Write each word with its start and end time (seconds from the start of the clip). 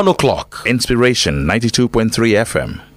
1 0.00 0.06
o'clock. 0.06 0.62
Inspiration 0.64 1.44
92.3 1.44 2.44
FM. 2.44 2.87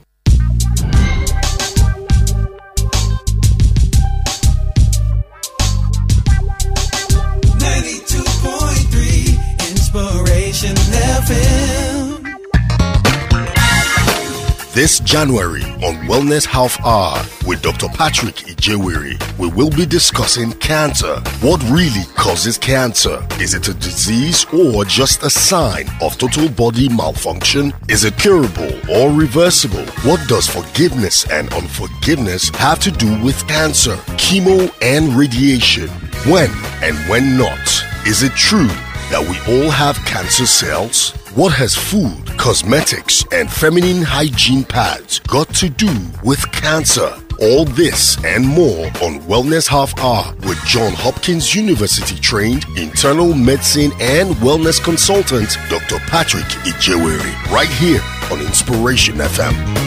This 14.73 15.01
January 15.01 15.63
on 15.83 15.95
Wellness 16.07 16.45
Half 16.45 16.79
Hour 16.85 17.21
with 17.45 17.61
Dr. 17.61 17.89
Patrick 17.89 18.35
Ijewere, 18.35 19.19
we 19.37 19.49
will 19.49 19.69
be 19.69 19.85
discussing 19.85 20.53
cancer. 20.53 21.19
What 21.41 21.61
really 21.69 22.05
causes 22.15 22.57
cancer? 22.57 23.21
Is 23.41 23.53
it 23.53 23.67
a 23.67 23.73
disease 23.73 24.45
or 24.53 24.85
just 24.85 25.23
a 25.23 25.29
sign 25.29 25.89
of 26.01 26.17
total 26.17 26.47
body 26.47 26.87
malfunction? 26.87 27.73
Is 27.89 28.05
it 28.05 28.17
curable 28.17 28.71
or 28.89 29.11
reversible? 29.11 29.85
What 30.03 30.25
does 30.29 30.47
forgiveness 30.47 31.29
and 31.29 31.53
unforgiveness 31.53 32.47
have 32.55 32.79
to 32.79 32.91
do 32.91 33.21
with 33.21 33.45
cancer, 33.49 33.97
chemo, 34.15 34.73
and 34.81 35.13
radiation? 35.13 35.89
When 36.31 36.49
and 36.81 36.95
when 37.09 37.37
not? 37.37 37.59
Is 38.07 38.23
it 38.23 38.31
true 38.35 38.71
that 39.11 39.19
we 39.19 39.35
all 39.53 39.69
have 39.69 39.97
cancer 40.05 40.45
cells? 40.45 41.11
What 41.35 41.53
has 41.53 41.75
food, 41.75 42.20
cosmetics, 42.37 43.25
and 43.31 43.51
feminine 43.51 44.01
hygiene 44.01 44.63
pads 44.63 45.19
got 45.19 45.47
to 45.55 45.69
do 45.69 45.91
with 46.23 46.39
cancer? 46.51 47.13
All 47.39 47.65
this 47.65 48.23
and 48.23 48.47
more 48.47 48.85
on 49.01 49.19
Wellness 49.21 49.67
Half 49.67 49.97
Hour 49.99 50.35
with 50.47 50.63
John 50.65 50.93
Hopkins 50.93 51.55
University 51.55 52.19
trained 52.19 52.65
internal 52.77 53.33
medicine 53.33 53.91
and 53.99 54.35
wellness 54.35 54.83
consultant 54.83 55.57
Dr. 55.69 55.97
Patrick 56.07 56.45
Ijewere 56.65 57.51
right 57.51 57.69
here 57.69 58.01
on 58.31 58.39
Inspiration 58.45 59.15
FM. 59.15 59.80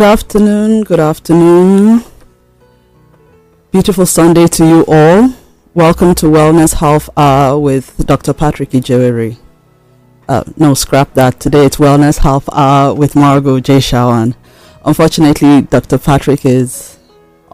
Good 0.00 0.12
afternoon, 0.12 0.84
good 0.84 0.98
afternoon. 0.98 2.02
Beautiful 3.70 4.06
Sunday 4.06 4.46
to 4.46 4.66
you 4.66 4.84
all. 4.88 5.34
Welcome 5.74 6.14
to 6.14 6.26
Wellness 6.26 6.76
Half 6.76 7.10
Hour 7.18 7.58
with 7.58 8.06
Dr. 8.06 8.32
Patrick 8.32 8.70
Ijewere. 8.70 9.36
Uh, 10.26 10.44
no, 10.56 10.72
scrap 10.72 11.12
that. 11.12 11.38
Today 11.38 11.66
it's 11.66 11.76
Wellness 11.76 12.20
Half 12.20 12.48
Hour 12.50 12.94
with 12.94 13.14
Margot 13.14 13.60
J. 13.60 13.76
Shawan. 13.76 14.34
Unfortunately, 14.86 15.60
Dr. 15.60 15.98
Patrick 15.98 16.46
is 16.46 16.98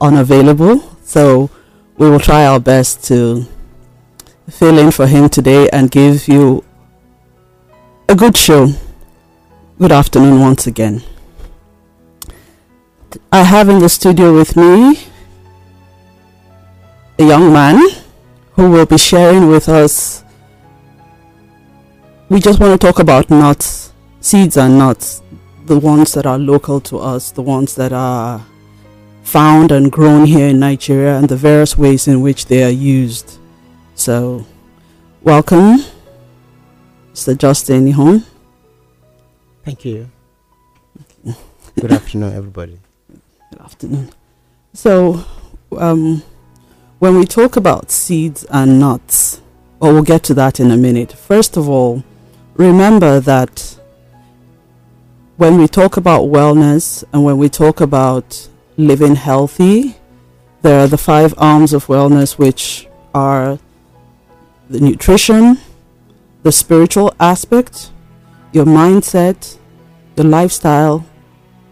unavailable, 0.01 0.79
so 1.03 1.51
we 1.97 2.09
will 2.09 2.21
try 2.21 2.47
our 2.47 2.61
best 2.61 3.03
to 3.07 3.45
fill 4.49 4.79
in 4.79 4.93
for 4.93 5.09
him 5.09 5.29
today 5.29 5.69
and 5.71 5.91
give 5.91 6.29
you 6.29 6.63
a 8.09 8.15
good 8.15 8.37
show. 8.37 8.69
Good 9.81 9.91
afternoon 9.91 10.39
once 10.39 10.69
again. 10.69 11.03
I 13.33 13.43
have 13.43 13.69
in 13.69 13.79
the 13.79 13.89
studio 13.89 14.35
with 14.35 14.57
me 14.57 14.99
a 17.19 17.25
young 17.25 17.53
man 17.53 17.81
who 18.53 18.71
will 18.71 18.87
be 18.87 18.99
sharing 18.99 19.49
with 19.49 19.69
us. 19.69 20.25
We 22.29 22.41
just 22.41 22.59
want 22.59 22.79
to 22.79 22.87
talk 22.87 22.99
about 22.99 23.31
nuts, 23.31 23.93
seeds 24.21 24.57
and 24.57 24.79
nuts, 24.79 25.23
the 25.67 25.79
ones 25.79 26.13
that 26.15 26.27
are 26.27 26.39
local 26.39 26.81
to 26.83 26.99
us, 26.99 27.31
the 27.31 27.43
ones 27.43 27.75
that 27.77 27.93
are 27.93 28.45
found 29.23 29.73
and 29.73 29.91
grown 29.91 30.27
here 30.27 30.49
in 30.49 30.59
Nigeria, 30.59 31.17
and 31.19 31.29
the 31.29 31.37
various 31.37 31.77
ways 31.79 32.09
in 32.09 32.23
which 32.23 32.47
they 32.47 32.65
are 32.65 32.71
used. 32.71 33.39
So, 33.95 34.47
welcome, 35.23 35.85
Mr. 37.13 37.37
Justin 37.37 37.87
Ihon. 37.93 38.25
Thank 39.65 39.85
you. 39.85 40.11
Good 41.81 41.93
afternoon, 41.93 42.33
everybody. 42.35 42.79
Good 43.51 43.61
afternoon. 43.61 44.11
So, 44.73 45.25
um, 45.77 46.23
when 46.99 47.17
we 47.17 47.25
talk 47.25 47.57
about 47.57 47.93
seeds 47.93 48.45
and 48.51 48.81
nuts, 48.81 49.41
or 49.79 49.93
we'll 49.93 50.03
get 50.03 50.25
to 50.25 50.35
that 50.35 50.59
in 50.59 50.71
a 50.71 50.77
minute. 50.77 51.13
First 51.13 51.57
of 51.57 51.69
all, 51.69 52.03
remember 52.55 53.21
that 53.21 53.79
when 55.37 55.59
we 55.59 55.69
talk 55.69 55.97
about 55.97 56.23
wellness 56.23 57.05
and 57.13 57.25
when 57.25 57.39
we 57.39 57.49
talk 57.49 57.81
about 57.81 58.49
living 58.77 59.15
healthy, 59.15 59.97
there 60.63 60.81
are 60.81 60.89
the 60.89 60.99
five 60.99 61.33
arms 61.37 61.73
of 61.73 61.87
wellness, 61.87 62.39
which 62.39 62.89
are 63.15 63.59
the 64.69 64.81
nutrition, 64.81 65.59
the 66.43 66.51
spiritual 66.51 67.15
aspect, 67.21 67.93
your 68.53 68.65
mindset, 68.65 69.57
your 70.17 70.27
lifestyle, 70.27 71.05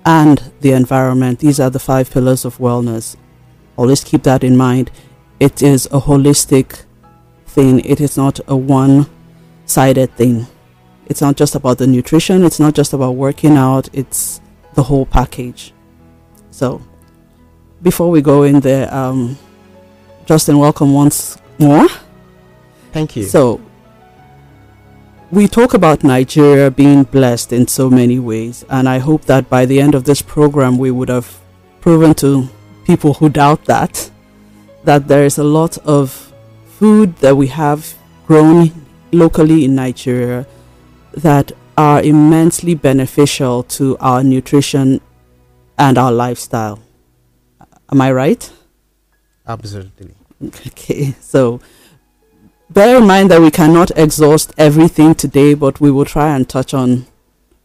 and 0.05 0.53
the 0.61 0.73
environment. 0.73 1.39
These 1.39 1.61
are 1.61 1.71
the 1.71 1.79
five 1.79 2.11
pillars 2.11 2.45
of 2.45 2.59
wellness. 2.59 3.17
Always 3.77 4.05
keep 4.05 4.23
that 4.25 4.45
in 4.45 4.57
mind. 4.57 4.91
It 5.41 5.63
is 5.63 5.87
a 5.87 6.01
holistic 6.01 6.85
thing, 7.47 7.81
it 7.81 8.01
is 8.01 8.17
not 8.17 8.41
a 8.49 8.57
one 8.57 9.07
sided 9.67 10.15
thing. 10.17 10.47
It's 11.07 11.21
not 11.21 11.37
just 11.37 11.55
about 11.55 11.79
the 11.79 11.87
nutrition, 11.87 12.45
it's 12.45 12.61
not 12.61 12.75
just 12.75 12.93
about 12.93 13.13
working 13.13 13.57
out, 13.57 13.89
it's 13.93 14.41
the 14.75 14.83
whole 14.83 15.07
package. 15.07 15.73
So, 16.51 16.81
before 17.83 18.11
we 18.11 18.23
go 18.23 18.45
in 18.45 18.61
there, 18.61 18.93
um, 18.95 19.39
Justin, 20.27 20.59
welcome 20.59 20.95
once 20.95 21.37
more. 21.59 21.87
Thank 22.93 23.17
you. 23.17 23.25
So, 23.25 23.61
we 25.35 25.49
talk 25.49 25.75
about 25.75 26.05
Nigeria 26.05 26.71
being 26.71 27.03
blessed 27.03 27.53
in 27.53 27.67
so 27.67 27.91
many 27.91 28.21
ways, 28.21 28.65
and 28.71 28.89
I 28.89 28.99
hope 28.99 29.25
that 29.25 29.51
by 29.51 29.67
the 29.67 29.81
end 29.81 29.97
of 29.97 30.05
this 30.05 30.23
program, 30.23 30.79
we 30.79 30.93
would 30.93 31.09
have 31.09 31.41
proven 31.81 32.15
to 32.15 32.49
people 32.85 33.15
who 33.15 33.29
doubt 33.29 33.65
that 33.65 34.11
that 34.85 35.09
there 35.09 35.25
is 35.25 35.39
a 35.39 35.43
lot 35.45 35.77
of 35.79 36.33
food 36.79 37.17
that 37.17 37.37
we 37.37 37.49
have 37.49 37.95
grown 38.27 38.71
locally 39.13 39.65
in 39.65 39.75
Nigeria 39.75 40.47
that 41.15 41.51
are 41.77 42.01
immensely 42.03 42.75
beneficial 42.75 43.63
to 43.65 43.97
our 43.99 44.23
nutrition 44.23 45.01
and 45.79 45.99
our 45.99 46.13
lifestyle. 46.13 46.79
Am 47.91 48.01
I 48.01 48.13
right? 48.13 48.53
Absolutely. 49.47 50.15
Okay, 50.69 51.15
so 51.21 51.61
bear 52.71 52.99
in 52.99 53.07
mind 53.07 53.31
that 53.31 53.41
we 53.41 53.51
cannot 53.51 53.91
exhaust 53.97 54.53
everything 54.57 55.15
today, 55.15 55.55
but 55.55 55.81
we 55.81 55.91
will 55.91 56.05
try 56.05 56.35
and 56.35 56.49
touch 56.49 56.75
on 56.75 57.07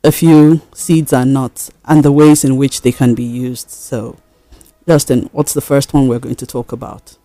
a 0.03 0.11
few 0.11 0.61
seeds 0.73 1.11
and 1.11 1.33
nuts 1.33 1.71
and 1.85 2.03
the 2.03 2.11
ways 2.11 2.43
in 2.43 2.57
which 2.57 2.81
they 2.81 2.91
can 2.91 3.15
be 3.15 3.23
used. 3.23 3.69
So, 3.69 4.17
Justin, 4.87 5.29
what's 5.31 5.53
the 5.53 5.61
first 5.61 5.93
one 5.93 6.07
we're 6.07 6.19
going 6.19 6.35
to 6.35 6.45
talk 6.45 6.71
about? 6.71 7.17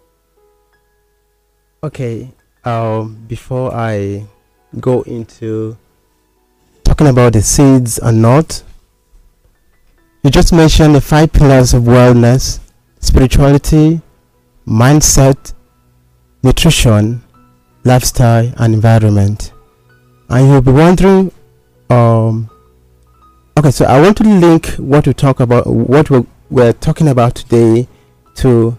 Okay. 1.82 2.30
Um, 2.64 3.24
before 3.28 3.74
I 3.74 4.24
go 4.80 5.02
into 5.02 5.76
talking 6.82 7.08
about 7.08 7.34
the 7.34 7.42
seeds 7.42 7.98
and 7.98 8.22
nuts, 8.22 8.64
you 10.22 10.30
just 10.30 10.52
mentioned 10.52 10.94
the 10.94 11.00
five 11.00 11.32
pillars 11.32 11.74
of 11.74 11.82
wellness: 11.82 12.58
spirituality, 13.00 14.00
mindset, 14.66 15.52
nutrition, 16.42 17.23
lifestyle, 17.84 18.53
and 18.56 18.75
environment. 18.75 19.53
And 20.28 20.48
you'll 20.48 20.63
be 20.63 20.72
wondering, 20.72 21.31
um, 21.91 22.51
okay, 23.59 23.71
so 23.71 23.84
I 23.84 24.01
want 24.01 24.16
to 24.19 24.25
link 24.25 24.69
what 24.77 25.07
we 25.07 25.15
talk 25.15 25.41
about, 25.41 25.66
what 25.66 26.10
we're, 26.10 26.27
we're 26.51 26.72
talking 26.72 27.09
about 27.09 27.34
today, 27.34 27.86
to 28.36 28.77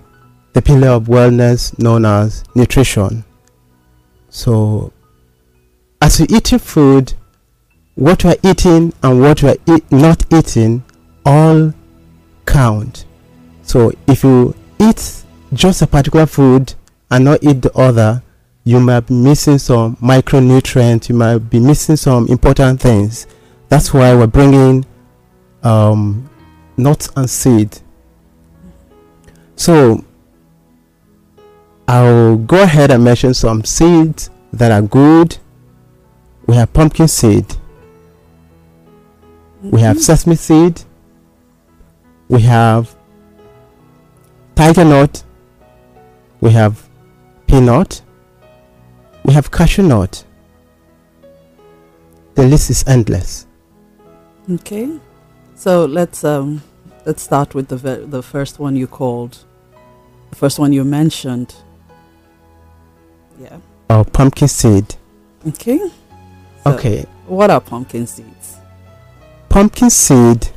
the 0.53 0.61
pillar 0.61 0.89
of 0.89 1.03
wellness 1.05 1.77
known 1.79 2.05
as 2.05 2.43
nutrition. 2.55 3.23
So, 4.29 4.91
as 6.01 6.19
we 6.19 6.27
eat 6.35 6.51
your 6.51 6.59
food, 6.59 7.13
what 7.95 8.23
we're 8.23 8.35
eating 8.43 8.93
and 9.01 9.21
what 9.21 9.41
we're 9.41 9.57
eat, 9.67 9.89
not 9.91 10.25
eating 10.33 10.83
all 11.25 11.73
count. 12.45 13.05
So, 13.61 13.91
if 14.07 14.23
you 14.23 14.55
eat 14.79 15.23
just 15.53 15.81
a 15.81 15.87
particular 15.87 16.25
food 16.25 16.73
and 17.11 17.25
not 17.25 17.43
eat 17.43 17.61
the 17.61 17.71
other, 17.73 18.21
you 18.65 18.79
might 18.79 19.01
be 19.01 19.13
missing 19.13 19.59
some 19.59 19.95
micronutrients, 19.97 21.07
you 21.07 21.15
might 21.15 21.37
be 21.37 21.59
missing 21.59 21.95
some 21.95 22.27
important 22.27 22.81
things. 22.81 23.27
That's 23.69 23.93
why 23.93 24.13
we're 24.15 24.27
bringing 24.27 24.83
um, 25.63 26.27
nuts 26.75 27.09
and 27.15 27.29
seed. 27.29 27.77
So, 29.55 30.03
I'll 31.87 32.37
go 32.37 32.63
ahead 32.63 32.89
and 32.89 33.03
mention 33.03 33.35
some 33.35 33.63
seeds 33.63 34.31
that 34.51 34.71
are 34.71 34.81
good. 34.81 35.37
We 36.47 36.55
have 36.55 36.73
pumpkin 36.73 37.07
seed. 37.07 37.45
We 39.61 39.81
have 39.81 39.99
sesame 39.99 40.35
seed. 40.35 40.81
We 42.27 42.41
have 42.41 42.95
tiger 44.55 44.85
nut. 44.85 45.23
We 46.41 46.49
have 46.51 46.89
peanut. 47.47 48.01
We 49.25 49.33
have 49.33 49.49
cashew 49.49 49.81
nut. 49.81 50.23
The 52.35 52.45
list 52.45 52.69
is 52.69 52.83
endless. 52.85 53.47
Okay, 54.47 54.99
so 55.55 55.85
let's 55.85 56.23
um 56.23 56.61
let's 57.07 57.23
start 57.23 57.55
with 57.55 57.67
the 57.69 57.77
ve- 57.77 58.05
the 58.05 58.21
first 58.21 58.59
one 58.59 58.75
you 58.75 58.85
called, 58.85 59.43
the 60.29 60.35
first 60.35 60.59
one 60.59 60.73
you 60.73 60.83
mentioned. 60.83 61.55
Yeah. 63.39 63.57
Our 63.89 64.05
pumpkin 64.05 64.47
seed. 64.47 64.95
Okay. 65.47 65.79
So 65.79 66.73
Okay. 66.73 67.05
What 67.25 67.49
are 67.49 67.59
pumpkin 67.59 68.05
seeds? 68.05 68.57
Pumpkin 69.49 69.89
seed 69.89 70.47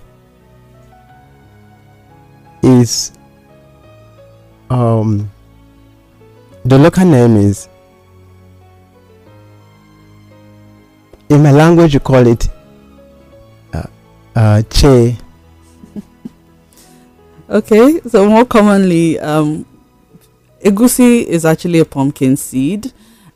is 2.63 3.13
um 4.69 5.31
the 6.67 6.77
local 6.79 7.07
name 7.07 7.37
is 7.37 7.67
in 11.29 11.43
my 11.43 11.53
language 11.53 11.95
you 11.95 12.01
call 12.01 12.27
it 12.27 12.49
uh, 13.73 13.83
uh 14.35 14.63
che 14.71 15.17
Okay, 17.51 17.99
so 18.07 18.29
more 18.29 18.45
commonly, 18.45 19.19
um, 19.21 19.65
egusi 20.63 21.25
is 21.25 21.47
actually 21.47 21.79
a 21.79 21.85
pumpkin 21.87 22.37
seed, 22.37 22.93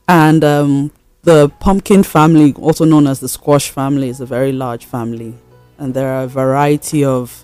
and 0.06 0.44
um, 0.44 0.90
the 1.22 1.48
pumpkin 1.60 2.02
family, 2.02 2.52
also 2.52 2.84
known 2.84 3.06
as 3.06 3.20
the 3.20 3.28
squash 3.28 3.70
family, 3.70 4.10
is 4.10 4.20
a 4.20 4.26
very 4.26 4.52
large 4.52 4.84
family, 4.84 5.32
and 5.78 5.94
there 5.94 6.12
are 6.12 6.24
a 6.24 6.26
variety 6.26 7.02
of 7.02 7.42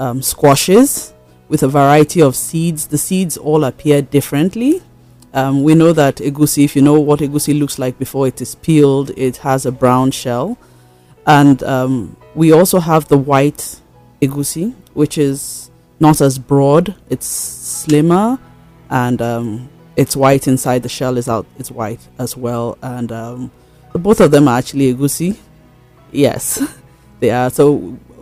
um, 0.00 0.20
squashes 0.20 1.12
with 1.48 1.62
a 1.62 1.68
variety 1.68 2.20
of 2.20 2.34
seeds. 2.34 2.88
The 2.88 2.98
seeds 2.98 3.36
all 3.36 3.62
appear 3.62 4.02
differently. 4.02 4.82
Um, 5.34 5.62
we 5.62 5.74
know 5.74 5.92
that 5.92 6.16
egusi, 6.16 6.64
if 6.64 6.76
you 6.76 6.82
know 6.82 7.00
what 7.00 7.20
egusi 7.20 7.58
looks 7.58 7.78
like 7.78 7.98
before 7.98 8.26
it 8.26 8.40
is 8.40 8.54
peeled, 8.54 9.10
it 9.16 9.38
has 9.38 9.64
a 9.64 9.72
brown 9.72 10.10
shell, 10.10 10.58
and 11.26 11.62
um, 11.62 12.16
we 12.34 12.52
also 12.52 12.80
have 12.80 13.08
the 13.08 13.16
white 13.16 13.80
egusi, 14.20 14.74
which 14.92 15.16
is 15.16 15.70
not 16.00 16.20
as 16.20 16.38
broad. 16.38 16.94
It's 17.08 17.26
slimmer, 17.26 18.38
and 18.90 19.22
um, 19.22 19.70
it's 19.96 20.14
white 20.16 20.46
inside. 20.48 20.82
The 20.82 20.90
shell 20.90 21.16
is 21.16 21.28
out. 21.28 21.46
It's 21.58 21.70
white 21.70 22.06
as 22.18 22.36
well, 22.36 22.76
and 22.82 23.10
um, 23.10 23.50
both 23.94 24.20
of 24.20 24.32
them 24.32 24.48
are 24.48 24.58
actually 24.58 24.92
egusi. 24.94 25.38
Yes, 26.10 26.62
they 27.20 27.30
are. 27.30 27.48
So 27.48 27.76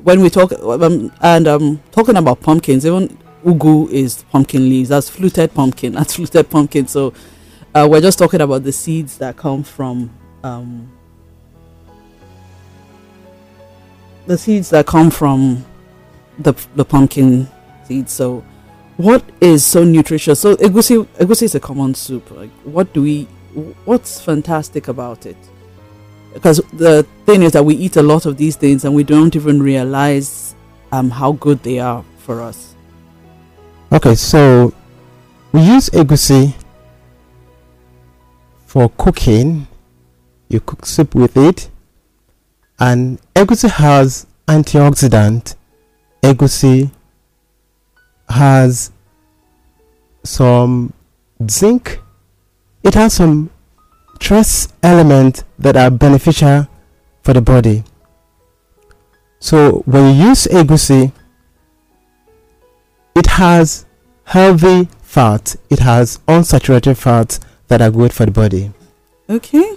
when 0.04 0.20
we 0.20 0.30
talk 0.30 0.52
um, 0.52 1.12
and 1.20 1.48
um, 1.48 1.82
talking 1.90 2.16
about 2.16 2.40
pumpkins, 2.40 2.86
even 2.86 3.18
ugu 3.44 3.90
is 3.90 4.24
pumpkin 4.30 4.68
leaves. 4.68 4.88
That's 4.88 5.08
fluted 5.08 5.54
pumpkin. 5.54 5.92
That's 5.94 6.16
fluted 6.16 6.50
pumpkin. 6.50 6.86
So 6.86 7.12
uh, 7.74 7.86
we're 7.90 8.00
just 8.00 8.18
talking 8.18 8.40
about 8.40 8.64
the 8.64 8.72
seeds 8.72 9.18
that 9.18 9.36
come 9.36 9.62
from 9.62 10.10
um, 10.42 10.90
the 14.26 14.38
seeds 14.38 14.70
that 14.70 14.86
come 14.86 15.10
from 15.10 15.64
the 16.38 16.52
the 16.74 16.84
pumpkin 16.84 17.48
seeds. 17.84 18.12
So 18.12 18.44
what 18.96 19.24
is 19.40 19.64
so 19.64 19.84
nutritious? 19.84 20.40
So 20.40 20.56
egusi 20.56 21.06
egusi 21.18 21.44
is 21.44 21.54
a 21.54 21.60
common 21.60 21.94
soup. 21.94 22.30
Like 22.30 22.50
what 22.64 22.92
do 22.92 23.02
we? 23.02 23.24
What's 23.84 24.20
fantastic 24.20 24.88
about 24.88 25.26
it? 25.26 25.36
Because 26.32 26.58
the 26.72 27.04
thing 27.26 27.42
is 27.42 27.52
that 27.52 27.64
we 27.64 27.74
eat 27.74 27.96
a 27.96 28.02
lot 28.02 28.24
of 28.24 28.36
these 28.36 28.54
things 28.54 28.84
and 28.84 28.94
we 28.94 29.02
don't 29.02 29.34
even 29.34 29.60
realize 29.60 30.54
um 30.92 31.10
how 31.10 31.32
good 31.32 31.62
they 31.62 31.78
are 31.78 32.04
for 32.18 32.40
us. 32.40 32.69
Okay 33.92 34.14
so 34.14 34.72
we 35.52 35.62
use 35.62 35.90
egusi 35.90 36.54
for 38.70 38.88
cooking. 38.90 39.66
You 40.48 40.60
cook 40.60 40.86
soup 40.86 41.16
with 41.16 41.36
it. 41.36 41.68
And 42.78 43.18
egusi 43.34 43.68
has 43.68 44.26
antioxidant. 44.46 45.56
Egusi 46.22 46.92
has 48.28 48.92
some 50.22 50.92
zinc. 51.50 51.98
It 52.84 52.94
has 52.94 53.14
some 53.14 53.50
trace 54.20 54.68
elements 54.84 55.42
that 55.58 55.76
are 55.76 55.90
beneficial 55.90 56.68
for 57.22 57.32
the 57.32 57.40
body. 57.40 57.82
So 59.40 59.82
when 59.84 60.14
you 60.14 60.28
use 60.28 60.46
egusi 60.46 61.12
it 63.14 63.26
has 63.26 63.86
healthy 64.24 64.88
fat 65.02 65.56
it 65.68 65.78
has 65.80 66.18
unsaturated 66.28 66.96
fats 66.96 67.40
that 67.68 67.80
are 67.80 67.90
good 67.90 68.12
for 68.12 68.26
the 68.26 68.32
body 68.32 68.72
Okay. 69.30 69.76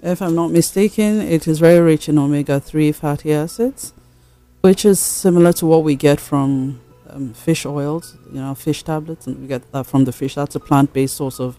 If 0.00 0.22
I'm 0.22 0.36
not 0.36 0.52
mistaken, 0.52 1.20
it 1.20 1.48
is 1.48 1.58
very 1.58 1.80
rich 1.80 2.08
in 2.08 2.18
omega 2.18 2.60
3 2.60 2.92
fatty 2.92 3.32
acids, 3.32 3.92
which 4.60 4.84
is 4.84 5.00
similar 5.00 5.52
to 5.54 5.66
what 5.66 5.82
we 5.82 5.96
get 5.96 6.20
from 6.20 6.80
um, 7.10 7.34
fish 7.34 7.66
oils, 7.66 8.16
you 8.32 8.40
know, 8.40 8.54
fish 8.54 8.84
tablets, 8.84 9.26
and 9.26 9.40
we 9.40 9.48
get 9.48 9.72
that 9.72 9.86
from 9.86 10.04
the 10.04 10.12
fish. 10.12 10.36
That's 10.36 10.54
a 10.54 10.60
plant 10.60 10.92
based 10.92 11.16
source 11.16 11.40
of 11.40 11.58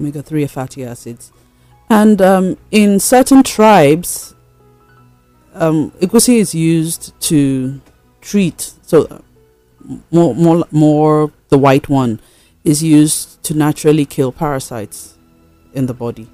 omega 0.00 0.22
3 0.22 0.46
fatty 0.46 0.84
acids. 0.84 1.32
And 1.90 2.22
um, 2.22 2.56
in 2.70 3.00
certain 3.00 3.42
tribes, 3.42 4.32
um, 5.54 5.90
egusi 6.00 6.36
is 6.36 6.54
used 6.54 7.20
to 7.22 7.80
treat, 8.20 8.74
so 8.82 9.22
more, 10.10 10.34
more, 10.34 10.64
more 10.70 11.32
the 11.48 11.58
white 11.58 11.88
one 11.88 12.20
is 12.64 12.82
used 12.82 13.42
to 13.44 13.54
naturally 13.54 14.04
kill 14.04 14.32
parasites 14.32 15.16
in 15.72 15.86
the 15.86 15.94
body. 15.94 16.28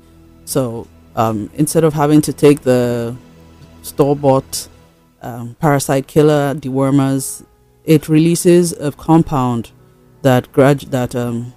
So 0.44 0.86
um, 1.16 1.50
instead 1.54 1.84
of 1.84 1.92
having 1.94 2.20
to 2.22 2.32
take 2.32 2.62
the 2.62 3.14
store 3.82 4.16
bought 4.16 4.68
um, 5.20 5.56
parasite 5.60 6.06
killer 6.06 6.54
dewormers, 6.54 7.44
it 7.84 8.08
releases 8.08 8.72
a 8.72 8.92
compound 8.92 9.70
that 10.22 10.50
grad- 10.52 10.90
that 10.92 11.14
um, 11.14 11.52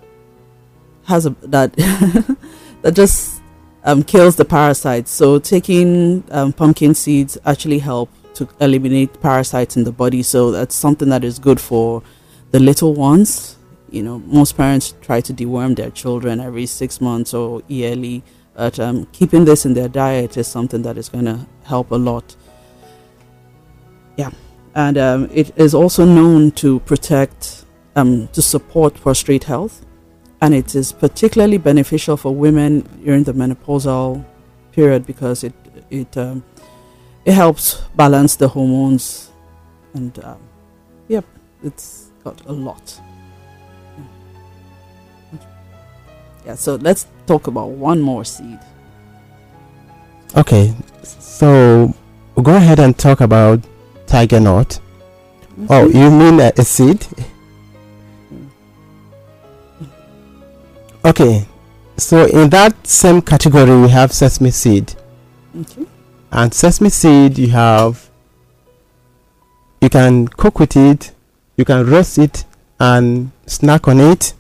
has 1.06 1.26
a 1.26 1.30
that 1.44 1.74
that 2.82 2.94
just 2.94 3.42
um, 3.84 4.04
kills 4.04 4.36
the 4.36 4.46
parasites. 4.46 5.12
So 5.12 5.40
taking 5.40 6.24
um, 6.32 6.52
pumpkin 6.52 6.94
seeds 6.94 7.38
actually 7.46 7.80
help 7.80 8.10
to 8.36 8.48
eliminate 8.60 9.22
parasites 9.22 9.76
in 9.76 9.84
the 9.84 9.92
body. 9.92 10.24
So 10.24 10.52
that's 10.52 10.76
something 10.76 11.10
that 11.10 11.24
is 11.24 11.40
good 11.40 11.60
for 11.60 12.04
the 12.52 12.60
little 12.60 12.94
ones. 12.94 13.58
You 13.90 14.04
know, 14.04 14.20
most 14.20 14.58
parents 14.58 14.94
try 15.02 15.22
to 15.22 15.34
deworm 15.34 15.76
their 15.76 15.90
children 15.90 16.40
every 16.40 16.66
six 16.66 17.02
months 17.02 17.34
or 17.34 17.62
yearly. 17.68 18.24
But 18.56 18.80
um, 18.80 19.06
keeping 19.12 19.46
this 19.46 19.66
in 19.66 19.74
their 19.74 19.90
diet 19.90 20.38
is 20.38 20.48
something 20.48 20.82
that 20.84 20.98
is 20.98 21.10
going 21.10 21.26
to 21.26 21.46
help 21.64 21.92
a 21.92 21.96
lot. 21.96 22.36
Yeah, 24.18 24.32
and 24.76 24.98
um, 24.98 25.30
it 25.34 25.58
is 25.58 25.74
also 25.74 26.06
known 26.06 26.52
to 26.52 26.80
protect, 26.82 27.66
um, 27.96 28.30
to 28.30 28.42
support 28.42 28.96
prostate 28.96 29.44
health, 29.44 29.86
and 30.42 30.54
it 30.54 30.74
is 30.74 30.94
particularly 30.94 31.58
beneficial 31.58 32.16
for 32.16 32.34
women 32.34 32.82
during 33.04 33.24
the 33.24 33.34
menopausal 33.34 34.24
period 34.72 35.06
because 35.06 35.44
it 35.44 35.54
it 35.90 36.16
um, 36.18 36.44
it 37.26 37.34
helps 37.34 37.82
balance 37.96 38.36
the 38.36 38.48
hormones, 38.48 39.32
and 39.94 40.18
um, 40.24 40.38
yep, 41.08 41.26
it's 41.64 42.12
got 42.24 42.40
a 42.46 42.52
lot. 42.52 43.02
Yeah, 46.46 46.54
so 46.56 46.76
let's 46.76 47.08
talk 47.26 47.48
about 47.48 47.70
one 47.70 48.00
more 48.02 48.24
seed. 48.24 48.60
okay 50.38 50.74
so 51.02 51.94
we'll 52.36 52.44
go 52.44 52.56
ahead 52.56 52.80
and 52.80 52.98
talk 52.98 53.22
about 53.22 53.60
tiger 54.06 54.40
nut 54.40 54.80
oh 55.70 55.88
you 55.88 56.12
mean 56.12 56.42
uh, 56.42 56.52
a 56.58 56.64
seed 56.66 57.08
okay 61.06 61.46
so 61.98 62.26
in 62.26 62.50
that 62.50 62.76
same 62.86 63.22
category 63.22 63.80
we 63.82 63.88
have 63.90 64.12
sesame 64.12 64.52
seed 64.52 64.94
Okay. 65.62 65.86
And 66.32 66.54
sesame 66.54 66.90
seed 66.90 67.38
you 67.38 67.50
have 67.50 68.10
you 69.82 69.90
can 69.90 70.28
cook 70.28 70.60
with 70.60 70.76
it 70.76 71.12
you 71.58 71.66
can 71.66 71.86
roast 71.86 72.18
it 72.18 72.46
and 72.80 73.32
snack 73.46 73.88
on 73.88 74.00
it 74.00 74.34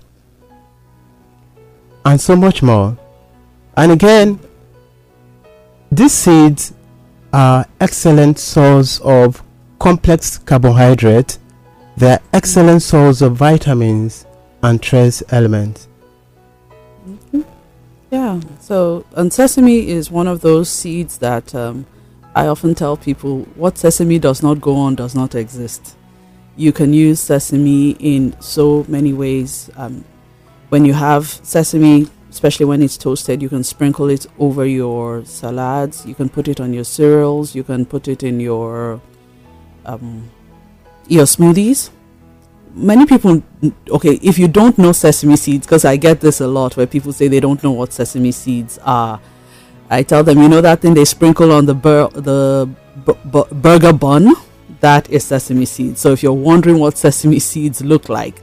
and 2.06 2.22
so 2.22 2.36
much 2.36 2.62
more. 2.62 2.98
And 3.77 3.92
again 3.92 4.39
these 5.92 6.12
seeds 6.13 6.74
are 7.34 7.65
excellent 7.80 8.39
source 8.39 9.00
of 9.01 9.44
complex 9.80 10.38
carbohydrate. 10.38 11.38
They 11.98 12.13
are 12.13 12.22
excellent 12.34 12.82
source 12.82 13.22
of 13.22 13.36
vitamins 13.36 14.25
and 14.62 14.82
trace 14.82 15.24
elements 15.30 15.88
Yeah. 18.15 18.39
So, 18.62 19.05
and 19.13 19.34
sesame 19.34 19.89
is 19.89 20.10
one 20.10 20.29
of 20.29 20.39
those 20.39 20.69
seeds 20.69 21.17
that 21.17 21.53
um, 21.53 21.86
I 22.34 22.48
often 22.48 22.74
tell 22.74 22.95
people 22.95 23.39
what 23.55 23.77
sesame 23.77 24.19
does 24.19 24.41
not 24.41 24.62
go 24.62 24.74
on 24.77 24.95
does 24.95 25.15
not 25.15 25.36
exist. 25.36 25.98
You 26.55 26.72
can 26.72 26.93
use 26.93 27.19
sesame 27.19 27.91
in 28.00 28.34
so 28.39 28.86
many 28.88 29.12
ways. 29.12 29.69
Um, 29.75 30.05
when 30.69 30.86
you 30.86 30.93
have 30.93 31.27
sesame, 31.27 32.07
especially 32.29 32.65
when 32.65 32.81
it's 32.81 32.95
toasted, 32.95 33.41
you 33.41 33.50
can 33.50 33.65
sprinkle 33.65 34.10
it 34.10 34.25
over 34.39 34.65
your 34.65 35.25
salads. 35.25 36.05
You 36.05 36.15
can 36.15 36.29
put 36.29 36.48
it 36.48 36.62
on 36.62 36.74
your 36.74 36.86
cereals. 36.86 37.53
You 37.53 37.65
can 37.65 37.86
put 37.86 38.07
it 38.07 38.24
in 38.24 38.39
your 38.39 39.01
um, 39.86 40.31
your 41.10 41.25
smoothies 41.25 41.89
many 42.75 43.05
people 43.05 43.41
okay 43.89 44.20
if 44.22 44.38
you 44.38 44.48
don't 44.48 44.77
know 44.77 44.91
sesame 44.91 45.38
seeds 45.38 45.65
because 45.65 45.86
i 45.86 45.96
get 45.96 46.20
this 46.20 46.41
a 46.41 46.48
lot 46.48 46.75
where 46.75 46.86
people 46.86 47.13
say 47.13 47.29
they 47.29 47.39
don't 47.39 47.63
know 47.63 47.72
what 47.72 47.94
sesame 47.94 48.32
seeds 48.32 48.77
are. 48.84 49.20
I 49.89 50.01
tell 50.03 50.24
them 50.24 50.41
you 50.41 50.50
know 50.50 50.62
that 50.62 50.82
thing 50.82 50.96
they 50.96 51.05
sprinkle 51.05 51.51
on 51.51 51.67
the 51.67 51.75
bur- 51.75 52.10
the 52.10 52.67
bu- 53.05 53.13
bu- 53.24 53.53
burger 53.53 53.94
bun? 53.94 54.34
That 54.79 55.08
is 55.12 55.24
sesame 55.24 55.65
seeds. 55.65 56.01
So 56.01 56.12
if 56.12 56.24
you're 56.24 56.34
wondering 56.34 56.79
what 56.79 56.98
sesame 56.98 57.38
seeds 57.39 57.84
look 57.84 58.10
like 58.10 58.41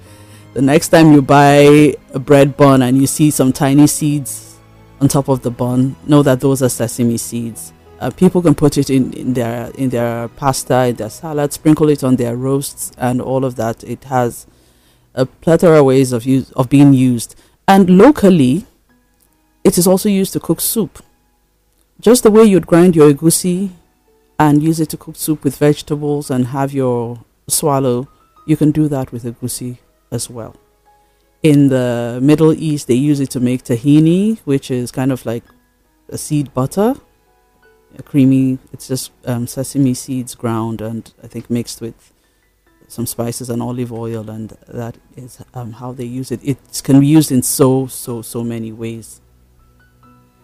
the 0.55 0.63
next 0.63 0.89
time 0.89 1.13
you 1.13 1.23
buy 1.23 1.97
a 2.15 2.19
bread 2.19 2.57
bun 2.57 2.83
and 2.83 2.97
you 2.97 3.07
see 3.07 3.31
some 3.31 3.53
tiny 3.53 3.87
seeds 3.87 4.59
on 5.01 5.09
top 5.09 5.29
of 5.29 5.43
the 5.43 5.51
bun 5.51 5.97
know 6.07 6.23
that 6.23 6.41
those 6.41 6.63
are 6.63 6.69
sesame 6.69 7.17
seeds 7.17 7.73
uh, 8.03 8.11
people 8.11 8.43
can 8.43 8.55
put 8.55 8.77
it 8.77 8.91
in, 8.91 9.13
in 9.13 9.35
their 9.35 9.71
in 9.77 9.91
their 9.91 10.27
pasta, 10.29 10.87
in 10.87 10.97
their 10.97 11.09
salad, 11.09 11.53
sprinkle 11.53 11.89
it 11.89 12.03
on 12.03 12.17
their 12.17 12.35
roasts, 12.35 12.91
and 12.99 13.23
all 13.23 13.45
of 13.45 13.55
that. 13.55 13.85
It 13.85 14.05
has 14.05 14.47
a 15.15 15.25
plethora 15.25 15.79
of 15.79 15.87
ways 15.87 16.11
of 16.13 16.25
use 16.25 16.51
of 16.53 16.69
being 16.69 16.93
used. 16.93 17.37
And 17.69 17.89
locally, 17.97 18.67
it 19.63 19.79
is 19.79 19.87
also 19.87 20.09
used 20.09 20.33
to 20.33 20.41
cook 20.41 20.61
soup. 20.61 21.01
Just 22.01 22.25
the 22.25 22.33
way 22.33 22.43
you'd 22.43 22.67
grind 22.67 22.97
your 22.97 23.13
egusi 23.13 23.71
and 24.37 24.61
use 24.61 24.81
it 24.81 24.89
to 24.91 24.97
cook 24.97 25.15
soup 25.15 25.45
with 25.45 25.57
vegetables 25.57 26.29
and 26.29 26.49
have 26.49 26.73
your 26.73 27.21
swallow, 27.47 28.09
you 28.47 28.57
can 28.57 28.73
do 28.73 28.89
that 28.89 29.13
with 29.13 29.23
egusi 29.23 29.79
as 30.11 30.29
well. 30.29 30.57
In 31.45 31.69
the 31.69 32.19
Middle 32.21 32.53
East, 32.53 32.89
they 32.89 32.95
use 32.95 33.21
it 33.21 33.31
to 33.31 33.39
make 33.39 33.63
tahini, 33.63 34.41
which 34.41 34.73
is 34.73 34.91
kind 34.91 35.13
of 35.13 35.25
like 35.25 35.45
a 36.09 36.19
seed 36.19 36.53
butter 36.53 36.97
creamy. 38.05 38.59
It's 38.73 38.89
just 38.89 39.13
um, 39.25 39.47
sesame 39.47 39.95
seeds 39.95 40.35
ground 40.35 40.81
and 40.81 41.13
I 41.23 41.27
think 41.27 41.51
mixed 41.51 41.81
with 41.81 42.13
some 42.93 43.07
spices 43.07 43.49
and 43.49 43.63
olive 43.63 43.91
oil, 43.91 44.29
and 44.29 44.51
that 44.69 44.99
is 45.17 45.43
um, 45.55 45.73
how 45.73 45.93
they 45.93 46.05
use 46.05 46.31
it. 46.31 46.41
It 46.45 46.59
can 46.85 47.01
be 47.01 47.07
used 47.07 47.33
in 47.33 47.43
so 47.43 47.87
so 47.87 48.21
so 48.21 48.45
many 48.45 48.71
ways. 48.71 49.21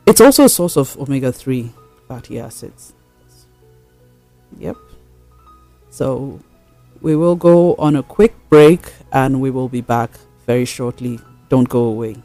It's 0.06 0.22
also 0.22 0.44
a 0.44 0.48
source 0.48 0.76
of 0.76 0.96
omega 0.98 1.30
three 1.30 1.70
fatty 2.08 2.40
acids. 2.40 2.94
Yep. 4.58 4.76
So 5.90 6.40
we 7.02 7.14
will 7.16 7.36
go 7.36 7.74
on 7.74 7.96
a 7.96 8.02
quick 8.02 8.34
break 8.48 8.92
and 9.12 9.40
we 9.40 9.50
will 9.50 9.68
be 9.68 9.82
back 9.82 10.10
very 10.46 10.64
shortly. 10.64 11.20
Don't 11.50 11.68
go 11.68 11.84
away. 11.84 12.16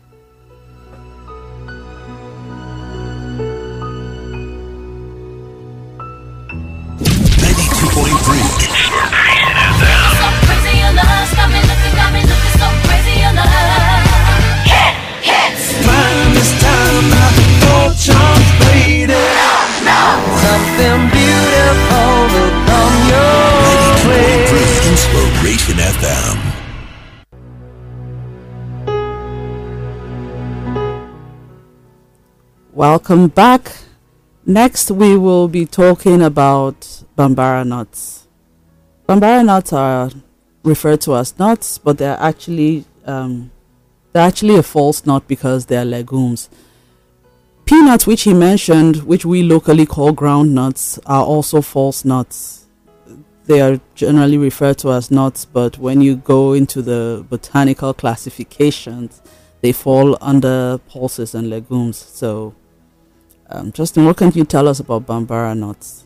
Something 20.74 21.10
beautiful 21.12 22.13
will 22.34 22.53
come 22.65 22.96
your 23.08 24.10
way. 24.10 24.42
Inspiration 24.89 25.77
FM. 25.77 26.38
Welcome 32.72 33.27
back. 33.27 33.72
Next, 34.48 34.89
we 34.89 35.15
will 35.15 35.48
be 35.48 35.68
talking 35.68 36.24
about 36.24 36.80
Bambara 37.15 37.63
nuts. 37.68 38.25
Bambara 39.08 39.46
nuts 39.46 39.74
are 39.74 40.10
referred 40.63 41.01
to 41.01 41.15
as 41.18 41.38
nuts, 41.38 41.77
but 41.77 42.00
they're 42.00 42.18
actually 42.20 42.86
um, 43.06 43.51
they're 44.12 44.25
actually 44.25 44.56
a 44.56 44.63
false 44.63 45.06
nut 45.06 45.27
because 45.27 45.68
they're 45.68 45.86
legumes. 45.86 46.50
Peanuts, 47.65 48.05
which 48.05 48.24
he 48.24 48.34
mentioned, 48.34 48.98
which 49.03 49.25
we 49.25 49.41
locally 49.41 49.86
call 49.86 50.12
ground 50.12 50.53
nuts, 50.53 51.00
are 51.05 51.24
also 51.24 51.62
false 51.62 52.03
nuts. 52.03 52.67
They 53.46 53.62
are 53.62 53.79
generally 53.96 54.38
referred 54.38 54.77
to 54.79 54.91
as 54.91 55.10
nuts, 55.12 55.46
but 55.46 55.77
when 55.77 56.01
you 56.01 56.15
go 56.15 56.53
into 56.53 56.82
the 56.82 57.25
botanical 57.29 57.93
classifications, 57.93 59.22
they 59.62 59.72
fall 59.72 60.17
under 60.22 60.77
pulses 60.89 61.34
and 61.34 61.50
legumes. 61.50 61.98
So, 61.98 62.53
um, 63.50 63.72
Justin, 63.72 64.05
what 64.05 64.17
can 64.17 64.32
you 64.34 64.46
tell 64.46 64.67
us 64.67 64.79
about 64.79 65.05
Bambara 65.05 65.58
nuts? 65.58 66.05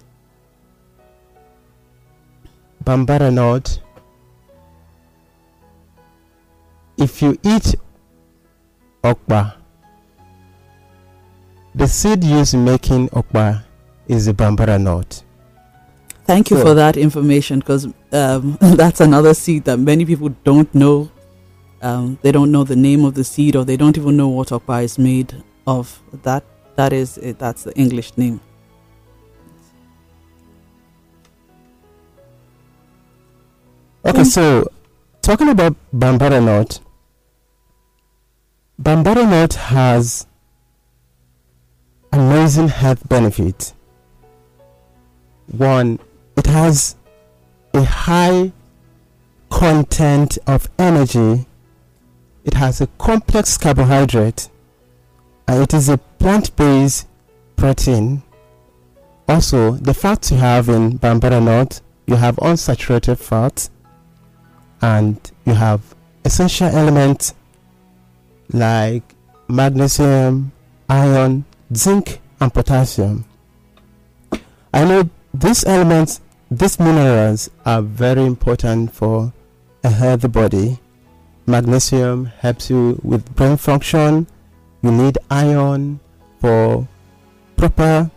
Bambara 2.84 3.34
nut. 3.34 3.80
If 6.98 7.22
you 7.22 7.38
eat 7.44 7.76
okpa, 9.04 9.57
the 11.78 11.88
seed 11.88 12.24
used 12.24 12.54
in 12.56 12.64
making 12.66 13.08
okpa 13.10 13.64
is 14.08 14.26
the 14.26 14.34
bambara 14.34 14.80
nut. 14.82 15.24
Thank 16.26 16.50
you 16.50 16.58
Sure. 16.58 16.66
for 16.66 16.74
that 16.74 16.98
information 16.98 17.60
because 17.60 17.86
um, 18.12 18.58
that's 18.82 19.00
another 19.00 19.34
seed 19.34 19.64
that 19.66 19.78
many 19.78 20.04
people 20.06 20.30
don't 20.44 20.74
know. 20.74 21.10
Um, 21.82 22.18
they 22.24 22.32
don't 22.32 22.52
know 22.52 22.64
the 22.64 22.76
name 22.76 23.06
of 23.06 23.14
the 23.14 23.24
seed 23.24 23.56
or 23.56 23.64
they 23.64 23.78
don't 23.78 23.98
even 23.98 24.18
know 24.18 24.28
what 24.28 24.48
okpa 24.48 24.84
is 24.84 24.98
made 24.98 25.44
of. 25.68 26.02
That 26.24 26.44
that 26.76 26.94
is 26.94 27.18
it. 27.20 27.38
That's 27.38 27.64
the 27.64 27.74
English 27.78 28.18
name. 28.18 28.40
Okay, 34.06 34.24
so 34.24 34.66
talking 35.22 35.50
about 35.50 35.76
bambara 35.94 36.42
nut, 36.44 36.80
bambara 38.82 39.30
nut 39.30 39.54
has 39.54 40.26
amazing 42.18 42.68
health 42.68 43.08
benefit. 43.08 43.74
One, 45.52 46.00
it 46.36 46.48
has 46.48 46.96
a 47.74 47.84
high 47.84 48.52
content 49.50 50.40
of 50.48 50.68
energy. 50.80 51.46
It 52.44 52.56
has 52.56 52.82
a 52.82 52.88
complex 52.98 53.58
carbohydrate, 53.58 54.50
and 55.48 55.62
it 55.62 55.74
is 55.76 55.90
a 55.90 55.98
plant-based 55.98 57.08
protein. 57.56 58.24
Also, 59.28 59.72
the 59.72 59.94
fats 59.94 60.32
you 60.32 60.38
have 60.38 60.70
in 60.70 60.98
bambara 60.98 61.44
nut, 61.44 61.82
you 62.08 62.16
have 62.16 62.38
unsaturated 62.38 63.20
fats 63.20 63.70
and 64.82 65.20
you 65.46 65.54
have 65.54 65.82
essential 66.24 66.68
elements 66.68 67.36
like 68.54 69.04
magnesium, 69.50 70.52
iron, 70.90 71.44
zinc, 71.74 72.20
and 72.40 72.54
potassium. 72.54 73.26
I 74.74 74.86
know 74.86 75.10
these 75.34 75.66
elements, 75.66 76.22
these 76.52 76.80
minerals 76.80 77.50
are 77.66 77.82
very 77.82 78.26
important 78.26 78.94
for 78.94 79.34
a 79.84 79.90
healthy 79.90 80.28
body. 80.28 80.80
Magnesium 81.46 82.26
helps 82.26 82.70
you 82.70 83.00
with 83.04 83.34
brain 83.36 83.58
function. 83.58 84.28
You 84.82 84.92
need 84.92 85.18
iron 85.30 86.00
for 86.40 86.88
proper 87.56 88.12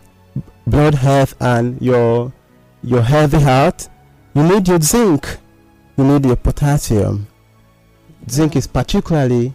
blood 0.67 0.95
health 0.95 1.35
and 1.39 1.81
your 1.81 2.33
your 2.83 3.01
healthy 3.01 3.39
heart. 3.39 3.87
You 4.33 4.43
need 4.43 4.67
your 4.67 4.81
zinc 4.81 5.37
you 6.01 6.07
need 6.07 6.25
your 6.25 6.35
potassium. 6.35 7.27
Zinc 8.29 8.55
is 8.55 8.65
particularly 8.65 9.53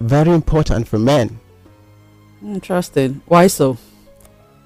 very 0.00 0.30
important 0.32 0.88
for 0.88 0.98
men. 0.98 1.40
Interesting. 2.44 3.22
Why 3.26 3.46
so? 3.46 3.78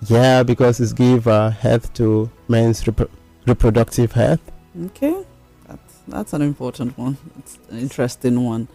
Yeah, 0.07 0.43
because 0.43 0.81
it 0.81 0.95
gives 0.97 1.27
uh, 1.27 1.51
health 1.51 1.93
to 1.95 2.31
men's 2.49 2.85
repro- 2.85 3.09
reproductive 3.47 4.13
health. 4.13 4.41
Okay, 4.87 5.25
that's 5.67 5.95
that's 6.09 6.33
an 6.33 6.43
important 6.43 6.97
one. 6.99 7.17
It's 7.39 7.59
an 7.71 7.79
interesting 7.79 8.45
one. 8.45 8.69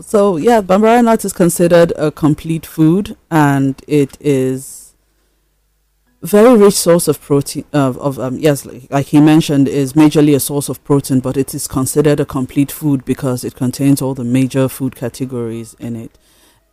So 0.00 0.36
yeah, 0.36 0.60
bambara 0.60 1.02
nut 1.02 1.24
is 1.24 1.32
considered 1.32 1.92
a 1.96 2.10
complete 2.10 2.66
food, 2.66 3.16
and 3.30 3.82
it 3.86 4.16
is 4.20 4.94
very 6.22 6.56
rich 6.56 6.74
source 6.74 7.08
of 7.08 7.20
protein. 7.20 7.64
Of, 7.72 7.98
of 7.98 8.18
um, 8.18 8.38
yes, 8.38 8.66
like, 8.66 8.90
like 8.90 9.06
he 9.06 9.20
mentioned, 9.20 9.68
is 9.68 9.94
majorly 9.94 10.34
a 10.34 10.40
source 10.40 10.68
of 10.68 10.82
protein, 10.84 11.20
but 11.20 11.36
it 11.36 11.54
is 11.54 11.66
considered 11.66 12.20
a 12.20 12.26
complete 12.26 12.70
food 12.70 13.04
because 13.04 13.42
it 13.42 13.54
contains 13.56 14.02
all 14.02 14.14
the 14.14 14.24
major 14.24 14.68
food 14.68 14.96
categories 14.96 15.74
in 15.78 15.96
it. 15.96 16.18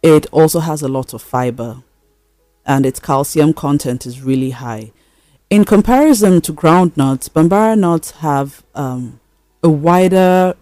It 0.02 0.26
also 0.32 0.60
has 0.60 0.82
a 0.82 0.88
lot 0.88 1.14
of 1.14 1.22
fiber, 1.22 1.84
and 2.66 2.86
its 2.86 3.00
calcium 3.00 3.54
content 3.54 4.06
is 4.06 4.22
really 4.22 4.52
high. 4.52 4.92
In 5.50 5.64
comparison 5.64 6.42
to 6.42 6.54
groundnuts, 6.54 7.30
bambara 7.30 7.78
nuts 7.78 8.12
have 8.12 8.64
um, 8.76 9.20
a 9.64 9.70
wider 9.70 10.56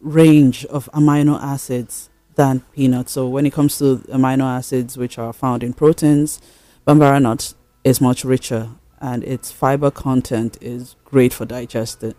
range 0.00 0.64
of 0.66 0.90
amino 0.92 1.40
acids 1.40 2.10
than 2.34 2.60
peanuts. 2.72 3.12
So 3.12 3.28
when 3.28 3.46
it 3.46 3.52
comes 3.52 3.78
to 3.78 3.98
amino 4.08 4.44
acids 4.44 4.96
which 4.96 5.18
are 5.18 5.32
found 5.32 5.62
in 5.62 5.72
proteins, 5.72 6.40
bambara 6.86 7.20
nut 7.20 7.54
is 7.84 8.00
much 8.00 8.24
richer 8.24 8.70
and 9.00 9.22
its 9.24 9.52
fiber 9.52 9.90
content 9.90 10.56
is 10.60 10.96
great 11.04 11.32
for 11.32 11.44
digesti- 11.46 12.14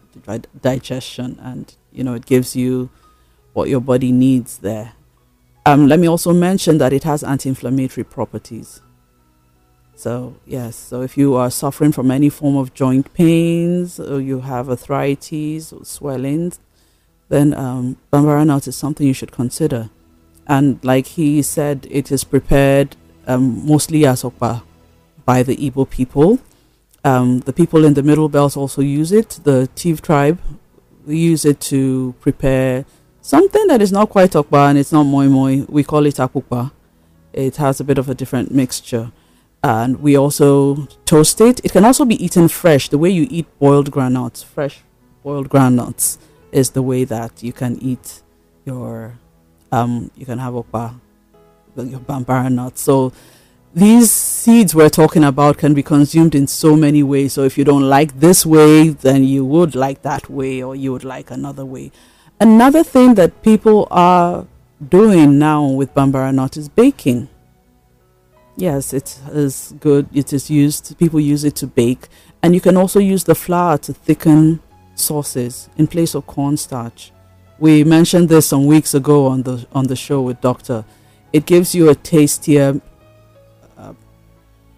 digestion 0.61 1.39
and 1.41 1.75
you 1.91 2.03
know 2.03 2.13
it 2.13 2.25
gives 2.25 2.55
you 2.55 2.89
what 3.53 3.69
your 3.69 3.81
body 3.81 4.11
needs 4.11 4.59
there. 4.59 4.93
Um, 5.67 5.87
let 5.87 5.99
me 5.99 6.07
also 6.07 6.31
mention 6.31 6.77
that 6.77 6.93
it 6.93 7.03
has 7.03 7.23
anti-inflammatory 7.23 8.03
properties. 8.03 8.81
So 9.95 10.35
yes, 10.45 10.75
so 10.75 11.01
if 11.01 11.17
you 11.17 11.35
are 11.35 11.49
suffering 11.49 11.91
from 11.91 12.11
any 12.11 12.29
form 12.29 12.55
of 12.57 12.73
joint 12.73 13.13
pains 13.13 13.99
or 13.99 14.19
you 14.21 14.41
have 14.41 14.69
arthritis 14.69 15.73
or 15.73 15.85
swellings, 15.85 16.59
then 17.29 17.53
um, 17.53 17.97
bambara 18.11 18.45
nut 18.45 18.67
is 18.67 18.75
something 18.75 19.07
you 19.07 19.13
should 19.13 19.31
consider. 19.31 19.89
And 20.47 20.83
like 20.83 21.07
he 21.07 21.41
said, 21.41 21.87
it 21.89 22.11
is 22.11 22.23
prepared 22.23 22.95
um, 23.25 23.65
mostly 23.65 24.05
as 24.05 24.21
okpa 24.21 24.61
by 25.25 25.41
the 25.41 25.55
Igbo 25.55 25.89
people. 25.89 26.39
Um, 27.03 27.39
the 27.39 27.53
people 27.53 27.85
in 27.85 27.93
the 27.95 28.03
Middle 28.03 28.29
Belt 28.29 28.55
also 28.57 28.81
use 28.81 29.11
it. 29.11 29.39
The 29.43 29.67
Tiv 29.75 30.01
tribe 30.01 30.39
use 31.07 31.45
it 31.45 31.59
to 31.61 32.13
prepare 32.19 32.85
something 33.25 33.65
that 33.65 33.81
is 33.81 33.91
not 33.91 34.07
quite 34.07 34.29
okpa 34.31 34.69
and 34.69 34.77
it's 34.77 34.91
not 34.91 35.03
moi 35.03 35.25
moi. 35.25 35.65
We 35.67 35.83
call 35.83 36.05
it 36.05 36.15
akukpa. 36.15 36.71
It 37.33 37.55
has 37.55 37.79
a 37.79 37.83
bit 37.83 37.97
of 37.97 38.07
a 38.07 38.13
different 38.13 38.51
mixture. 38.51 39.11
And 39.63 39.99
we 39.99 40.15
also 40.15 40.87
toast 41.05 41.41
it. 41.41 41.59
It 41.65 41.71
can 41.71 41.85
also 41.85 42.05
be 42.05 42.23
eaten 42.23 42.47
fresh. 42.47 42.87
The 42.89 42.99
way 42.99 43.09
you 43.09 43.25
eat 43.31 43.47
boiled 43.57 43.89
groundnuts, 43.89 44.45
fresh 44.45 44.81
boiled 45.23 45.49
groundnuts, 45.49 46.19
is 46.51 46.69
the 46.71 46.83
way 46.83 47.03
that 47.03 47.41
you 47.41 47.51
can 47.51 47.79
eat 47.81 48.21
your, 48.63 49.17
um, 49.71 50.11
you 50.15 50.27
can 50.27 50.37
have 50.37 50.53
okpa, 50.53 50.93
your 51.77 52.01
bambara 52.01 52.51
nuts. 52.51 52.81
So 52.83 53.11
these 53.73 54.11
seeds 54.11 54.75
we're 54.75 54.89
talking 55.01 55.23
about 55.23 55.57
can 55.57 55.73
be 55.73 55.81
consumed 55.81 56.35
in 56.35 56.45
so 56.45 56.75
many 56.75 57.01
ways. 57.01 57.33
So 57.33 57.41
if 57.41 57.57
you 57.57 57.63
don't 57.63 57.89
like 57.89 58.19
this 58.19 58.45
way, 58.45 58.89
then 58.89 59.23
you 59.23 59.43
would 59.45 59.73
like 59.73 60.03
that 60.03 60.29
way, 60.29 60.61
or 60.61 60.75
you 60.75 60.91
would 60.91 61.03
like 61.03 61.31
another 61.31 61.65
way. 61.65 61.91
Another 62.39 62.83
thing 62.83 63.15
that 63.15 63.41
people 63.43 63.87
are 63.91 64.45
doing 64.89 65.39
now 65.39 65.65
with 65.65 65.93
bambara 65.93 66.33
nut 66.33 66.57
is 66.57 66.67
baking. 66.67 67.29
Yes, 68.57 68.93
it 68.93 69.19
is 69.31 69.73
good. 69.79 70.07
It 70.13 70.33
is 70.33 70.49
used. 70.49 70.97
People 70.97 71.19
use 71.19 71.43
it 71.43 71.55
to 71.57 71.67
bake, 71.67 72.07
and 72.43 72.53
you 72.53 72.61
can 72.61 72.75
also 72.75 72.99
use 72.99 73.23
the 73.23 73.35
flour 73.35 73.77
to 73.79 73.93
thicken 73.93 74.61
sauces 74.95 75.69
in 75.77 75.87
place 75.87 76.13
of 76.13 76.27
cornstarch. 76.27 77.11
We 77.57 77.83
mentioned 77.83 78.27
this 78.27 78.47
some 78.47 78.65
weeks 78.65 78.93
ago 78.93 79.27
on 79.27 79.43
the 79.43 79.65
on 79.71 79.87
the 79.87 79.95
show 79.95 80.21
with 80.21 80.41
Doctor. 80.41 80.83
It 81.31 81.45
gives 81.45 81.73
you 81.73 81.89
a 81.89 81.95
tastier 81.95 82.81
uh, 83.77 83.93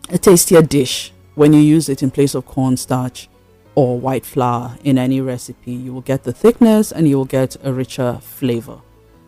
a 0.09 0.17
tastier 0.17 0.61
dish 0.61 1.11
when 1.33 1.53
you 1.53 1.59
use 1.59 1.89
it 1.89 2.03
in 2.03 2.11
place 2.11 2.35
of 2.35 2.45
cornstarch 2.45 3.29
or 3.77 3.99
white 3.99 4.25
flour 4.25 4.75
in 4.83 4.97
any 4.97 5.21
recipe. 5.21 5.71
You 5.71 5.93
will 5.93 6.01
get 6.01 6.23
the 6.23 6.33
thickness 6.33 6.91
and 6.91 7.07
you 7.07 7.15
will 7.15 7.25
get 7.39 7.55
a 7.63 7.71
richer 7.71 8.17
flavor. 8.21 8.79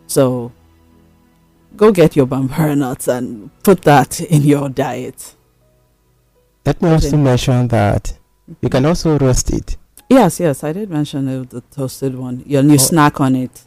So 0.08 0.50
go 1.76 1.92
get 1.92 2.16
your 2.16 2.26
bambara 2.26 2.76
nuts 2.84 3.06
and 3.06 3.50
put 3.62 3.82
that 3.82 4.20
in 4.20 4.42
your 4.42 4.68
diet. 4.68 5.36
Let 6.66 6.82
me 6.82 6.90
also 6.90 7.16
mention 7.16 7.68
that 7.68 8.18
you 8.60 8.68
can 8.68 8.84
also 8.86 9.16
roast 9.18 9.50
it. 9.52 9.76
Yes, 10.08 10.40
yes, 10.40 10.64
I 10.64 10.72
did 10.72 10.90
mention 10.90 11.26
the, 11.26 11.46
the 11.48 11.60
toasted 11.70 12.16
one. 12.18 12.42
You, 12.44 12.60
you 12.60 12.74
Oh. 12.74 12.76
snack 12.76 13.20
on 13.20 13.36
it. 13.36 13.62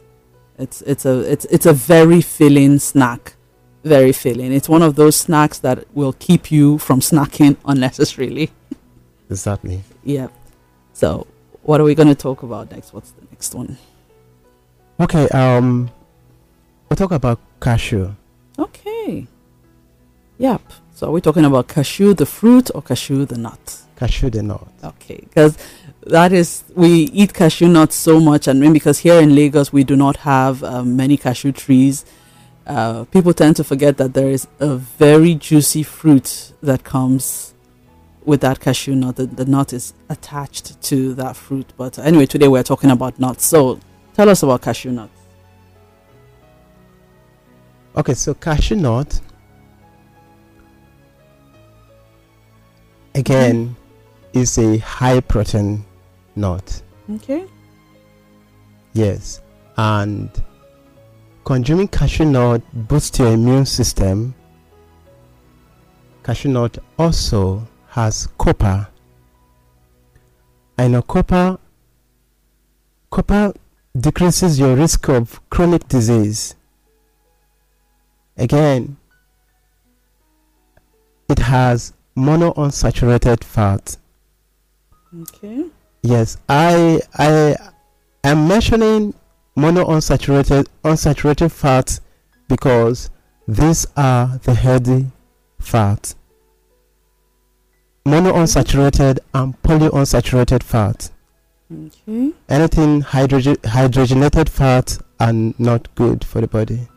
It's 0.58 0.82
it's 0.82 1.06
a 1.06 1.20
it's 1.32 1.46
it's 1.46 1.64
a 1.66 1.72
very 1.72 2.20
filling 2.20 2.78
snack. 2.78 3.36
Very 3.84 4.12
filling. 4.12 4.52
It's 4.52 4.68
one 4.68 4.82
of 4.82 4.96
those 4.96 5.16
snacks 5.16 5.58
that 5.60 5.84
will 5.94 6.12
keep 6.12 6.52
you 6.52 6.76
from 6.78 7.00
snacking 7.00 7.56
unnecessarily. 7.64 8.50
Exactly. 9.30 9.82
Yep. 10.04 10.30
So, 10.94 11.26
what 11.62 11.80
are 11.80 11.84
we 11.84 11.94
going 11.94 12.08
to 12.08 12.14
talk 12.14 12.42
about 12.44 12.70
next? 12.70 12.94
What's 12.94 13.10
the 13.10 13.26
next 13.30 13.54
one? 13.54 13.76
Okay. 15.00 15.28
Um, 15.28 15.90
we'll 16.88 16.96
talk 16.96 17.10
about 17.10 17.40
cashew. 17.60 18.14
Okay. 18.58 19.26
Yep. 20.38 20.62
So, 20.94 21.08
are 21.08 21.10
we 21.10 21.20
talking 21.20 21.44
about 21.44 21.66
cashew 21.66 22.14
the 22.14 22.26
fruit 22.26 22.70
or 22.74 22.80
cashew 22.80 23.24
the 23.26 23.36
nut? 23.36 23.82
Cashew 23.96 24.30
the 24.30 24.42
nut. 24.44 24.68
Okay, 24.84 25.16
because 25.16 25.58
that 26.06 26.32
is 26.32 26.62
we 26.76 27.10
eat 27.12 27.34
cashew 27.34 27.68
nuts 27.68 27.96
so 27.96 28.20
much, 28.20 28.46
and 28.46 28.72
because 28.72 29.00
here 29.00 29.20
in 29.20 29.34
Lagos 29.34 29.72
we 29.72 29.82
do 29.82 29.96
not 29.96 30.18
have 30.18 30.62
um, 30.62 30.96
many 30.96 31.16
cashew 31.16 31.50
trees. 31.50 32.04
Uh, 32.66 33.04
people 33.04 33.34
tend 33.34 33.56
to 33.56 33.64
forget 33.64 33.96
that 33.96 34.14
there 34.14 34.28
is 34.28 34.46
a 34.60 34.76
very 34.76 35.34
juicy 35.34 35.82
fruit 35.82 36.52
that 36.62 36.84
comes 36.84 37.53
with 38.24 38.40
that 38.40 38.60
cashew 38.60 38.94
nut. 38.94 39.16
The, 39.16 39.26
the 39.26 39.44
nut 39.44 39.72
is 39.72 39.94
attached 40.08 40.80
to 40.82 41.14
that 41.14 41.36
fruit. 41.36 41.72
But 41.76 41.98
anyway, 41.98 42.26
today 42.26 42.48
we're 42.48 42.62
talking 42.62 42.90
about 42.90 43.18
nuts. 43.18 43.44
So 43.44 43.78
tell 44.14 44.28
us 44.28 44.42
about 44.42 44.62
cashew 44.62 44.92
nuts. 44.92 45.20
Okay, 47.96 48.14
so 48.14 48.34
cashew 48.34 48.76
nut. 48.76 49.20
Again, 53.14 53.68
mm-hmm. 53.68 54.38
is 54.38 54.58
a 54.58 54.78
high 54.78 55.20
protein 55.20 55.84
nut. 56.34 56.82
Okay. 57.08 57.46
Yes, 58.92 59.40
and 59.76 60.30
consuming 61.44 61.86
cashew 61.88 62.24
nut 62.24 62.62
boosts 62.72 63.18
your 63.18 63.32
immune 63.32 63.66
system. 63.66 64.34
Cashew 66.24 66.48
nut 66.48 66.78
also 66.98 67.64
has 67.94 68.26
copper. 68.38 68.88
I 70.76 70.88
know 70.88 71.00
copper. 71.02 71.58
Copper 73.08 73.52
decreases 73.96 74.58
your 74.58 74.74
risk 74.74 75.08
of 75.08 75.40
chronic 75.48 75.86
disease. 75.86 76.56
Again, 78.36 78.96
it 81.28 81.38
has 81.38 81.92
monounsaturated 82.16 83.44
fat. 83.44 83.96
Okay. 85.22 85.66
Yes, 86.02 86.36
I 86.48 87.00
I 87.16 87.54
am 88.24 88.48
mentioning 88.48 89.14
monounsaturated 89.56 90.66
unsaturated 90.82 91.52
fats 91.52 92.00
because 92.48 93.08
these 93.46 93.86
are 93.96 94.40
the 94.42 94.54
healthy 94.54 95.12
fats. 95.60 96.16
Monounsaturated 98.06 99.18
and 99.32 99.60
polyunsaturated 99.62 100.62
fat. 100.62 101.10
Okay. 101.72 102.32
Anything 102.48 103.00
hydrogen 103.00 103.56
hydrogenated 103.56 104.50
fat 104.50 104.98
are 105.18 105.32
not 105.32 105.94
good 105.94 106.22
for 106.22 106.42
the 106.42 106.46
body. 106.46 106.88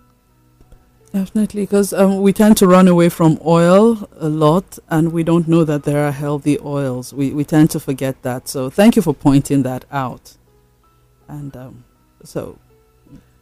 Definitely, 1.13 1.61
because 1.61 1.93
um, 1.93 2.21
we 2.21 2.33
tend 2.33 2.57
to 2.57 2.67
run 2.67 2.89
away 2.89 3.07
from 3.07 3.39
oil 3.45 4.09
a 4.17 4.27
lot, 4.27 4.77
and 4.89 5.13
we 5.13 5.23
don't 5.23 5.47
know 5.47 5.63
that 5.63 5.83
there 5.83 6.05
are 6.05 6.11
healthy 6.11 6.59
oils. 6.59 7.13
We 7.13 7.31
we 7.31 7.45
tend 7.45 7.71
to 7.71 7.79
forget 7.79 8.21
that. 8.23 8.49
So 8.49 8.69
thank 8.69 8.97
you 8.97 9.01
for 9.01 9.13
pointing 9.13 9.63
that 9.63 9.85
out. 9.89 10.35
And 11.29 11.55
um, 11.55 11.85
so, 12.23 12.59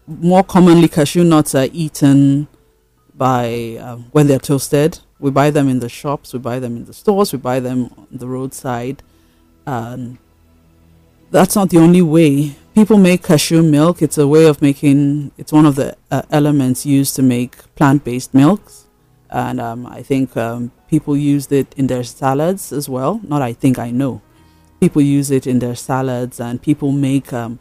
more 0.06 0.44
commonly, 0.44 0.88
cashew 0.88 1.24
nuts 1.24 1.56
are 1.56 1.68
eaten 1.74 2.48
by 3.16 3.78
um, 3.82 4.06
when 4.12 4.28
they're 4.28 4.40
toasted. 4.40 5.00
We 5.26 5.32
buy 5.32 5.50
them 5.50 5.68
in 5.68 5.80
the 5.80 5.90
shops. 5.90 6.34
We 6.34 6.40
buy 6.40 6.60
them 6.60 6.78
in 6.78 6.86
the 6.86 6.94
stores. 6.94 7.34
We 7.34 7.40
buy 7.40 7.60
them 7.60 7.80
on 7.98 8.08
the 8.12 8.28
roadside. 8.28 9.02
And 9.66 10.20
that's 11.32 11.56
not 11.56 11.72
the 11.72 11.80
only 11.80 12.04
way. 12.04 12.56
People 12.76 13.00
make 13.00 13.24
cashew 13.24 13.64
milk. 13.64 14.04
It's 14.04 14.20
a 14.20 14.28
way 14.28 14.46
of 14.46 14.62
making. 14.62 15.32
It's 15.36 15.52
one 15.52 15.66
of 15.66 15.78
the 15.78 15.98
uh, 16.12 16.22
elements 16.30 16.86
used 16.86 17.16
to 17.16 17.24
make 17.24 17.54
plant-based 17.74 18.36
milks, 18.36 18.86
and 19.32 19.60
um, 19.60 19.88
I 19.88 20.04
think 20.04 20.38
um, 20.38 20.72
people 20.92 21.18
used 21.18 21.52
it 21.52 21.74
in 21.76 21.88
their 21.88 22.04
salads 22.04 22.72
as 22.72 22.88
well. 22.88 23.20
Not 23.24 23.42
I 23.42 23.54
think 23.54 23.80
I 23.80 23.90
know. 23.90 24.22
People 24.80 25.02
use 25.02 25.32
it 25.32 25.48
in 25.48 25.58
their 25.58 25.76
salads, 25.76 26.40
and 26.40 26.62
people 26.62 26.92
make. 26.92 27.34
Um, 27.34 27.58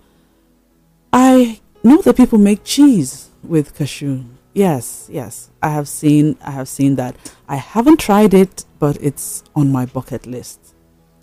I 1.14 1.60
know 1.82 2.02
that 2.02 2.18
people 2.18 2.38
make 2.38 2.62
cheese 2.62 3.30
with 3.42 3.74
cashew. 3.74 4.24
Yes, 4.54 5.08
yes, 5.12 5.50
I 5.60 5.70
have 5.70 5.88
seen. 5.88 6.38
I 6.40 6.52
have 6.52 6.68
seen 6.68 6.94
that. 6.94 7.16
I 7.48 7.56
haven't 7.56 7.98
tried 7.98 8.32
it, 8.32 8.64
but 8.78 8.96
it's 9.00 9.42
on 9.56 9.72
my 9.72 9.84
bucket 9.84 10.26
list. 10.26 10.76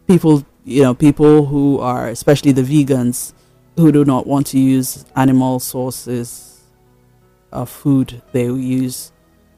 People, 0.05 0.45
you 0.65 0.83
know, 0.83 0.93
people 0.93 1.45
who 1.45 1.79
are, 1.79 2.09
especially 2.09 2.51
the 2.51 2.61
vegans, 2.61 3.31
who 3.77 3.93
do 3.93 4.03
not 4.03 4.27
want 4.27 4.47
to 4.47 4.59
use 4.59 5.05
animal 5.15 5.61
sources 5.61 6.61
of 7.53 7.69
food, 7.69 8.21
they 8.33 8.45
use 8.45 9.13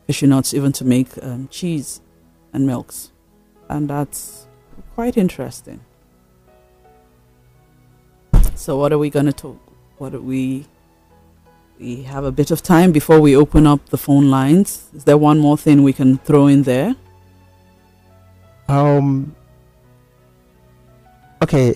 cashew 0.05 0.27
nuts 0.27 0.53
even 0.53 0.71
to 0.73 0.85
make 0.85 1.09
um, 1.23 1.47
cheese 1.47 1.99
and 2.53 2.67
milks, 2.67 3.11
and 3.69 3.89
that's 3.89 4.47
quite 4.93 5.17
interesting. 5.17 5.79
So, 8.53 8.77
what 8.77 8.93
are 8.93 8.99
we 8.99 9.09
going 9.09 9.25
to 9.25 9.33
talk? 9.33 9.59
What 9.97 10.13
are 10.13 10.21
we? 10.21 10.67
We 11.83 12.03
have 12.03 12.23
a 12.23 12.31
bit 12.31 12.49
of 12.49 12.63
time 12.63 12.93
before 12.93 13.19
we 13.19 13.35
open 13.35 13.67
up 13.67 13.89
the 13.89 13.97
phone 13.97 14.31
lines. 14.31 14.87
Is 14.95 15.03
there 15.03 15.17
one 15.17 15.37
more 15.37 15.57
thing 15.57 15.83
we 15.83 15.91
can 15.91 16.17
throw 16.19 16.47
in 16.47 16.63
there? 16.63 16.95
Um. 18.69 19.35
Okay, 21.41 21.75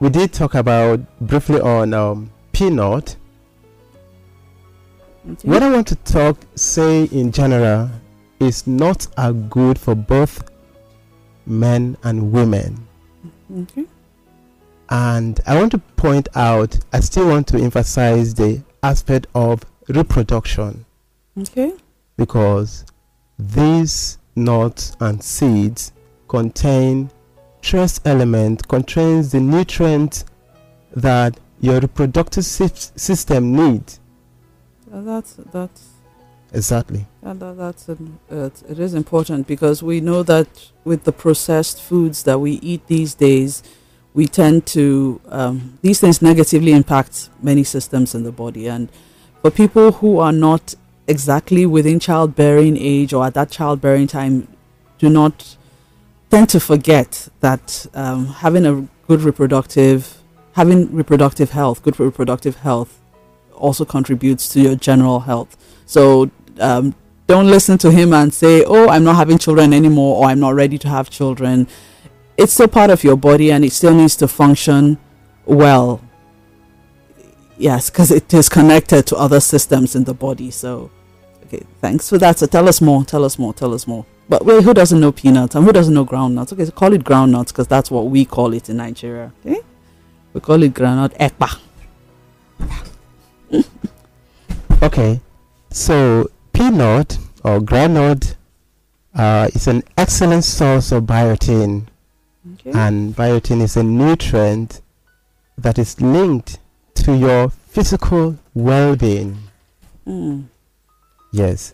we 0.00 0.08
did 0.08 0.32
talk 0.32 0.54
about 0.54 1.00
briefly 1.20 1.60
on 1.60 1.92
um, 1.92 2.30
peanut. 2.52 3.16
Okay. 5.30 5.46
What 5.46 5.62
I 5.62 5.70
want 5.70 5.88
to 5.88 5.96
talk, 5.96 6.38
say 6.54 7.04
in 7.04 7.32
general, 7.32 7.90
is 8.40 8.66
not 8.66 9.06
are 9.18 9.34
good 9.34 9.78
for 9.78 9.94
both 9.94 10.50
men 11.44 11.98
and 12.02 12.32
women. 12.32 12.88
Okay. 13.54 13.84
And 14.88 15.38
I 15.46 15.54
want 15.54 15.72
to 15.72 15.78
point 15.96 16.28
out, 16.34 16.78
I 16.94 17.00
still 17.00 17.28
want 17.28 17.46
to 17.48 17.58
emphasize 17.58 18.32
the 18.32 18.62
aspect 18.86 19.26
of 19.34 19.62
reproduction 19.88 20.84
Okay. 21.38 21.72
because 22.16 22.84
these 23.38 24.18
nuts 24.36 24.96
and 25.00 25.22
seeds 25.22 25.92
contain 26.28 27.10
trace 27.60 28.00
element, 28.04 28.66
contains 28.68 29.30
the 29.32 29.40
nutrients 29.40 30.24
that 30.96 31.38
your 31.60 31.78
reproductive 31.80 32.42
sys- 32.44 32.98
system 32.98 33.54
needs. 33.54 34.00
Uh, 34.92 35.00
that's 35.02 35.34
that's 35.52 35.88
Exactly. 36.54 37.06
Yeah, 37.22 37.32
that, 37.32 37.56
that's 37.56 37.88
an, 37.88 38.18
uh, 38.30 38.36
it- 38.50 38.62
it 38.68 38.78
is 38.78 38.92
important 38.92 39.46
because 39.46 39.82
we 39.82 40.00
know 40.02 40.22
that 40.24 40.48
with 40.84 41.04
the 41.04 41.12
processed 41.12 41.80
foods 41.80 42.24
that 42.24 42.40
we 42.40 42.52
eat 42.60 42.86
these 42.88 43.14
days, 43.14 43.62
we 44.14 44.26
tend 44.26 44.66
to 44.66 45.20
um, 45.28 45.78
these 45.82 46.00
things 46.00 46.20
negatively 46.20 46.72
impact 46.72 47.30
many 47.42 47.64
systems 47.64 48.14
in 48.14 48.24
the 48.24 48.32
body. 48.32 48.68
And 48.68 48.90
for 49.40 49.50
people 49.50 49.92
who 49.92 50.18
are 50.18 50.32
not 50.32 50.74
exactly 51.06 51.66
within 51.66 51.98
childbearing 51.98 52.76
age 52.76 53.12
or 53.12 53.24
at 53.26 53.34
that 53.34 53.50
childbearing 53.50 54.06
time, 54.06 54.48
do 54.98 55.08
not 55.08 55.56
tend 56.30 56.48
to 56.50 56.60
forget 56.60 57.28
that 57.40 57.86
um, 57.94 58.26
having 58.26 58.66
a 58.66 58.86
good 59.08 59.22
reproductive, 59.22 60.18
having 60.52 60.94
reproductive 60.94 61.50
health, 61.50 61.82
good 61.82 61.98
reproductive 61.98 62.56
health, 62.56 63.00
also 63.54 63.84
contributes 63.84 64.48
to 64.48 64.60
your 64.60 64.74
general 64.76 65.20
health. 65.20 65.56
So 65.86 66.30
um, 66.60 66.94
don't 67.26 67.46
listen 67.46 67.78
to 67.78 67.90
him 67.90 68.12
and 68.12 68.32
say, 68.32 68.64
"Oh, 68.64 68.88
I'm 68.88 69.04
not 69.04 69.16
having 69.16 69.38
children 69.38 69.72
anymore," 69.72 70.22
or 70.22 70.28
"I'm 70.28 70.40
not 70.40 70.54
ready 70.54 70.78
to 70.78 70.88
have 70.88 71.10
children." 71.10 71.66
It's 72.42 72.52
still 72.54 72.68
part 72.68 72.90
of 72.90 73.04
your 73.04 73.16
body, 73.16 73.52
and 73.52 73.64
it 73.64 73.72
still 73.72 73.94
needs 73.94 74.16
to 74.16 74.28
function 74.28 74.98
well. 75.44 76.00
Yes, 77.56 77.88
because 77.90 78.10
it 78.10 78.32
is 78.34 78.48
connected 78.48 79.06
to 79.06 79.16
other 79.16 79.40
systems 79.40 79.94
in 79.94 80.04
the 80.04 80.14
body. 80.14 80.50
So, 80.50 80.90
okay, 81.44 81.62
thanks 81.80 82.08
for 82.08 82.18
that. 82.18 82.38
So, 82.38 82.46
tell 82.46 82.68
us 82.68 82.80
more. 82.80 83.04
Tell 83.04 83.24
us 83.24 83.38
more. 83.38 83.54
Tell 83.54 83.72
us 83.72 83.86
more. 83.86 84.04
But 84.28 84.44
wait, 84.44 84.64
who 84.64 84.74
doesn't 84.74 84.98
know 85.00 85.12
peanuts 85.12 85.54
and 85.54 85.64
who 85.64 85.72
doesn't 85.72 85.92
know 85.94 86.06
groundnuts? 86.06 86.52
Okay, 86.52 86.64
so 86.64 86.70
call 86.72 86.92
it 86.92 87.04
groundnuts 87.04 87.48
because 87.48 87.66
that's 87.68 87.90
what 87.90 88.06
we 88.06 88.24
call 88.24 88.52
it 88.54 88.68
in 88.68 88.78
Nigeria. 88.78 89.32
Okay, 89.44 89.60
we 90.32 90.40
call 90.40 90.62
it 90.62 90.74
groundnut 90.74 91.16
ekpa. 91.18 91.60
Okay, 94.82 95.20
so 95.70 96.28
peanut 96.52 97.16
or 97.44 97.60
groundnut 97.60 98.34
uh, 99.14 99.48
is 99.54 99.68
an 99.68 99.84
excellent 99.96 100.42
source 100.42 100.90
of 100.90 101.04
biotin, 101.04 101.86
Okay. 102.64 102.78
and 102.78 103.14
biotin 103.16 103.60
is 103.60 103.76
a 103.76 103.82
nutrient 103.82 104.80
that 105.58 105.78
is 105.78 106.00
linked 106.00 106.58
to 106.94 107.16
your 107.16 107.50
physical 107.50 108.38
well-being. 108.54 109.38
Hmm. 110.04 110.42
Yes, 111.32 111.72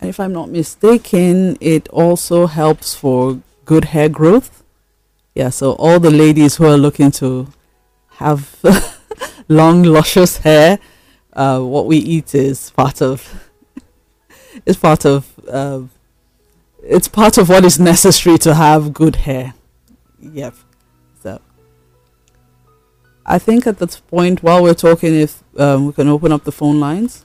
And 0.00 0.10
if 0.10 0.18
I'm 0.18 0.32
not 0.32 0.48
mistaken, 0.50 1.56
it 1.60 1.88
also 1.88 2.46
helps 2.46 2.94
for 2.94 3.40
good 3.64 3.86
hair 3.86 4.08
growth. 4.08 4.62
Yeah, 5.34 5.50
so 5.50 5.72
all 5.72 6.00
the 6.00 6.10
ladies 6.10 6.56
who 6.56 6.64
are 6.66 6.78
looking 6.78 7.10
to 7.12 7.48
have 8.18 8.56
long, 9.48 9.82
luscious 9.82 10.38
hair, 10.38 10.78
uh, 11.34 11.60
what 11.60 11.86
we 11.86 11.98
eat 11.98 12.34
is 12.34 12.70
part 12.70 13.00
of. 13.02 13.48
It's 14.64 14.78
part 14.78 15.04
of. 15.04 15.26
Uh, 15.46 15.82
it's 16.82 17.08
part 17.08 17.36
of 17.36 17.48
what 17.50 17.64
is 17.64 17.78
necessary 17.78 18.38
to 18.38 18.54
have 18.54 18.94
good 18.94 19.16
hair. 19.16 19.52
Yep. 20.32 20.54
So. 21.22 21.40
I 23.24 23.38
think 23.38 23.66
at 23.66 23.78
this 23.78 23.98
point, 23.98 24.42
while 24.42 24.62
we're 24.62 24.74
talking, 24.74 25.14
if 25.14 25.42
um, 25.58 25.86
we 25.86 25.92
can 25.92 26.08
open 26.08 26.30
up 26.32 26.44
the 26.44 26.52
phone 26.52 26.78
lines. 26.78 27.24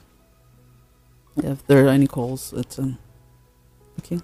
If 1.36 1.66
there 1.66 1.86
are 1.86 1.88
any 1.88 2.06
calls, 2.06 2.52
it's 2.52 2.78
um, 2.78 2.98
okay. 4.00 4.18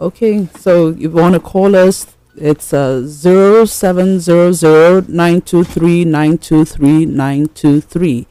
Okay, 0.00 0.48
so 0.58 0.88
you 0.88 1.10
want 1.10 1.34
to 1.34 1.40
call 1.40 1.76
us? 1.76 2.16
It's 2.34 2.72
uh 2.72 3.02
zero 3.04 3.66
seven 3.66 4.18
zero 4.18 4.52
zero 4.52 5.04
nine 5.06 5.42
two 5.42 5.64
three 5.64 6.04
nine 6.04 6.38
two 6.38 6.64
three 6.64 7.04
nine 7.04 7.48
two 7.48 7.82
three. 7.82 8.26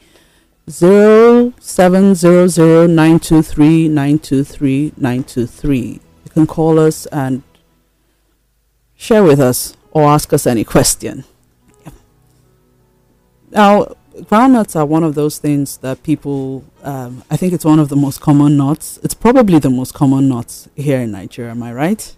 Zero 0.69 1.53
seven 1.59 2.15
zero 2.15 2.47
zero 2.47 2.87
nine 2.87 3.19
two 3.19 3.43
three 3.43 3.87
nine 3.87 4.17
two 4.17 4.43
three 4.43 4.91
nine 4.97 5.23
two 5.23 5.45
three. 5.45 5.99
You 6.25 6.31
can 6.33 6.47
call 6.47 6.79
us 6.79 7.05
and 7.05 7.43
share 9.01 9.23
with 9.23 9.39
us 9.39 9.75
or 9.89 10.03
ask 10.03 10.31
us 10.31 10.45
any 10.45 10.63
question. 10.63 11.23
Yeah. 11.83 11.91
Now, 13.49 13.95
groundnuts 14.29 14.75
are 14.75 14.85
one 14.85 15.03
of 15.03 15.15
those 15.15 15.39
things 15.39 15.77
that 15.77 16.03
people 16.03 16.63
um, 16.83 17.23
i 17.31 17.37
think 17.37 17.53
it's 17.53 17.63
one 17.63 17.79
of 17.79 17.87
the 17.87 17.95
most 17.95 18.19
common 18.19 18.57
nuts 18.57 18.99
it's 19.03 19.13
probably 19.13 19.57
the 19.57 19.69
most 19.69 19.93
common 19.93 20.27
nuts 20.27 20.67
here 20.75 20.99
in 20.99 21.11
nigeria 21.11 21.51
am 21.51 21.63
i 21.63 21.71
right? 21.71 22.15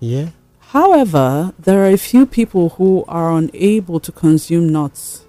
Yeah, 0.00 0.30
however 0.74 1.52
there 1.58 1.84
are 1.84 1.90
a 1.90 1.98
few 1.98 2.24
people 2.24 2.70
who 2.70 3.04
are 3.06 3.36
unable 3.36 4.00
to 4.00 4.10
consume 4.10 4.70
nuts 4.70 5.26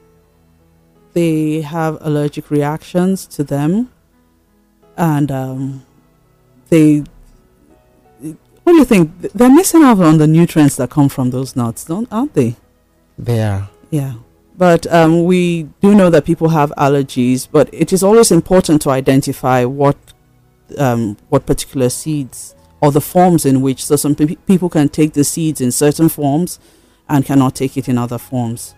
they 1.12 1.60
have 1.60 1.98
allergic 2.00 2.50
reactions 2.50 3.28
to 3.36 3.44
them 3.44 3.92
and 4.96 5.30
um, 5.30 5.86
they 6.70 7.04
what 8.72 8.88
do 8.88 8.96
you 8.96 9.04
think 9.04 9.34
they're 9.34 9.50
missing 9.50 9.84
out 9.84 10.00
on 10.00 10.18
the 10.18 10.28
nutrients 10.28 10.76
that 10.78 10.90
come 10.90 11.10
from 11.10 11.32
those 11.32 11.56
nuts 11.56 11.84
don't 11.86 12.12
aren't 12.12 12.34
they 12.34 12.56
they 13.18 13.44
are. 13.44 13.70
yeah. 13.92 14.14
But 14.58 14.86
um, 14.94 15.26
we 15.26 15.64
do 15.82 15.96
know 15.96 16.10
that 16.10 16.26
people 16.26 16.50
have 16.50 16.72
allergies, 16.78 17.48
but 17.50 17.70
it 17.74 17.94
is 17.94 18.04
always 18.04 18.32
important 18.32 18.82
to 18.84 18.90
identify 18.90 19.64
what 19.66 19.98
um, 20.78 21.18
what 21.30 21.46
particular 21.46 21.90
seeds 21.90 22.56
or 22.82 22.92
the 22.92 23.02
forms 23.02 23.46
in 23.46 23.62
which. 23.62 23.86
So 23.86 23.96
some 23.96 24.16
pe- 24.16 24.36
people 24.36 24.70
can 24.70 24.90
take 24.90 25.14
the 25.14 25.24
seeds 25.24 25.62
in 25.62 25.72
certain 25.72 26.10
forms 26.10 26.60
and 27.10 27.26
cannot 27.26 27.56
take 27.56 27.78
it 27.78 27.88
in 27.90 27.98
other 27.98 28.18
forms, 28.18 28.76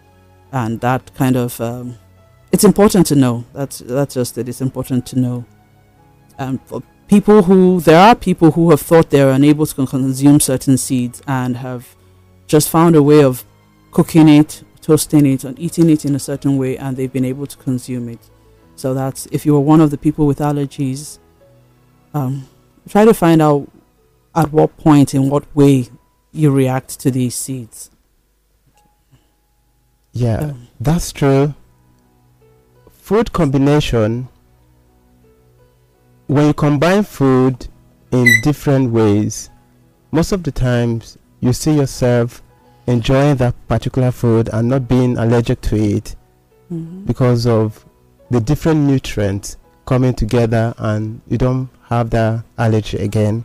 and 0.51 0.79
that 0.82 1.13
kind 1.15 1.36
of 1.36 1.60
um, 1.60 1.97
it's 2.51 2.63
important 2.63 3.08
to 3.08 3.15
know. 3.15 3.43
That's 3.53 3.79
that's 3.79 4.13
just 4.13 4.38
it. 4.38 4.47
It's 4.47 4.62
important 4.62 5.06
to 5.08 5.19
know. 5.19 5.45
Um, 6.39 6.60
for 6.65 6.82
people 7.13 7.43
who 7.43 7.80
there 7.80 7.99
are 7.99 8.15
people 8.15 8.49
who 8.54 8.71
have 8.71 8.82
thought 8.82 9.12
they're 9.12 9.30
unable 9.30 9.67
to 9.67 9.86
consume 9.86 10.39
certain 10.39 10.76
seeds 10.76 11.21
and 11.28 11.58
have 11.58 11.95
just 12.47 12.67
found 12.71 12.95
a 12.95 13.04
way 13.04 13.23
of 13.23 13.45
cooking 13.91 14.28
it, 14.28 14.63
toasting 14.82 15.28
it, 15.28 15.43
and 15.43 15.60
eating 15.60 15.91
it 15.91 16.06
in 16.06 16.15
a 16.15 16.19
certain 16.19 16.58
way, 16.58 16.76
and 16.76 16.97
they've 16.97 17.13
been 17.13 17.23
able 17.23 17.45
to 17.45 17.56
consume 17.58 18.10
it. 18.10 18.32
So 18.76 18.95
that's 18.95 19.28
if 19.28 19.45
you 19.45 19.56
are 19.56 19.60
one 19.60 19.80
of 19.80 19.91
the 19.91 19.97
people 19.97 20.26
with 20.26 20.39
allergies, 20.39 21.19
um, 22.15 22.47
try 22.89 23.06
to 23.06 23.13
find 23.13 23.43
out 23.43 23.69
at 24.34 24.52
what 24.52 24.76
point, 24.78 25.13
in 25.13 25.30
what 25.30 25.45
way 25.56 25.89
you 26.32 26.49
react 26.49 26.99
to 27.02 27.12
these 27.12 27.36
seeds. 27.36 27.91
Yeah, 30.13 30.39
Um, 30.45 30.67
that's 30.80 31.12
true. 31.12 31.54
Food 32.91 33.34
combination, 33.34 34.30
when 36.27 36.47
you 36.47 36.53
combine 36.53 37.03
food 37.03 37.67
in 38.12 38.27
different 38.43 38.91
ways, 38.91 39.49
most 40.12 40.31
of 40.31 40.43
the 40.43 40.51
times 40.51 41.17
you 41.41 41.53
see 41.53 41.75
yourself 41.75 42.41
enjoying 42.88 43.36
that 43.38 43.55
particular 43.67 44.12
food 44.12 44.49
and 44.53 44.69
not 44.69 44.88
being 44.88 45.17
allergic 45.17 45.62
to 45.62 45.75
it 45.75 46.15
mhm. 46.71 47.05
because 47.05 47.45
of 47.47 47.86
the 48.29 48.39
different 48.39 48.79
nutrients 48.81 49.57
coming 49.86 50.13
together 50.13 50.73
and 50.77 51.21
you 51.27 51.38
don't 51.38 51.69
have 51.89 52.09
that 52.12 52.43
allergy 52.57 52.97
again. 52.97 53.43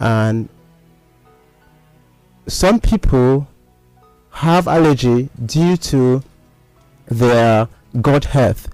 And 0.00 0.48
some 2.46 2.80
people 2.80 3.46
have 4.30 4.68
allergy 4.68 5.28
due 5.44 5.76
to 5.76 6.22
their 7.06 7.68
gut 8.00 8.24
health 8.24 8.68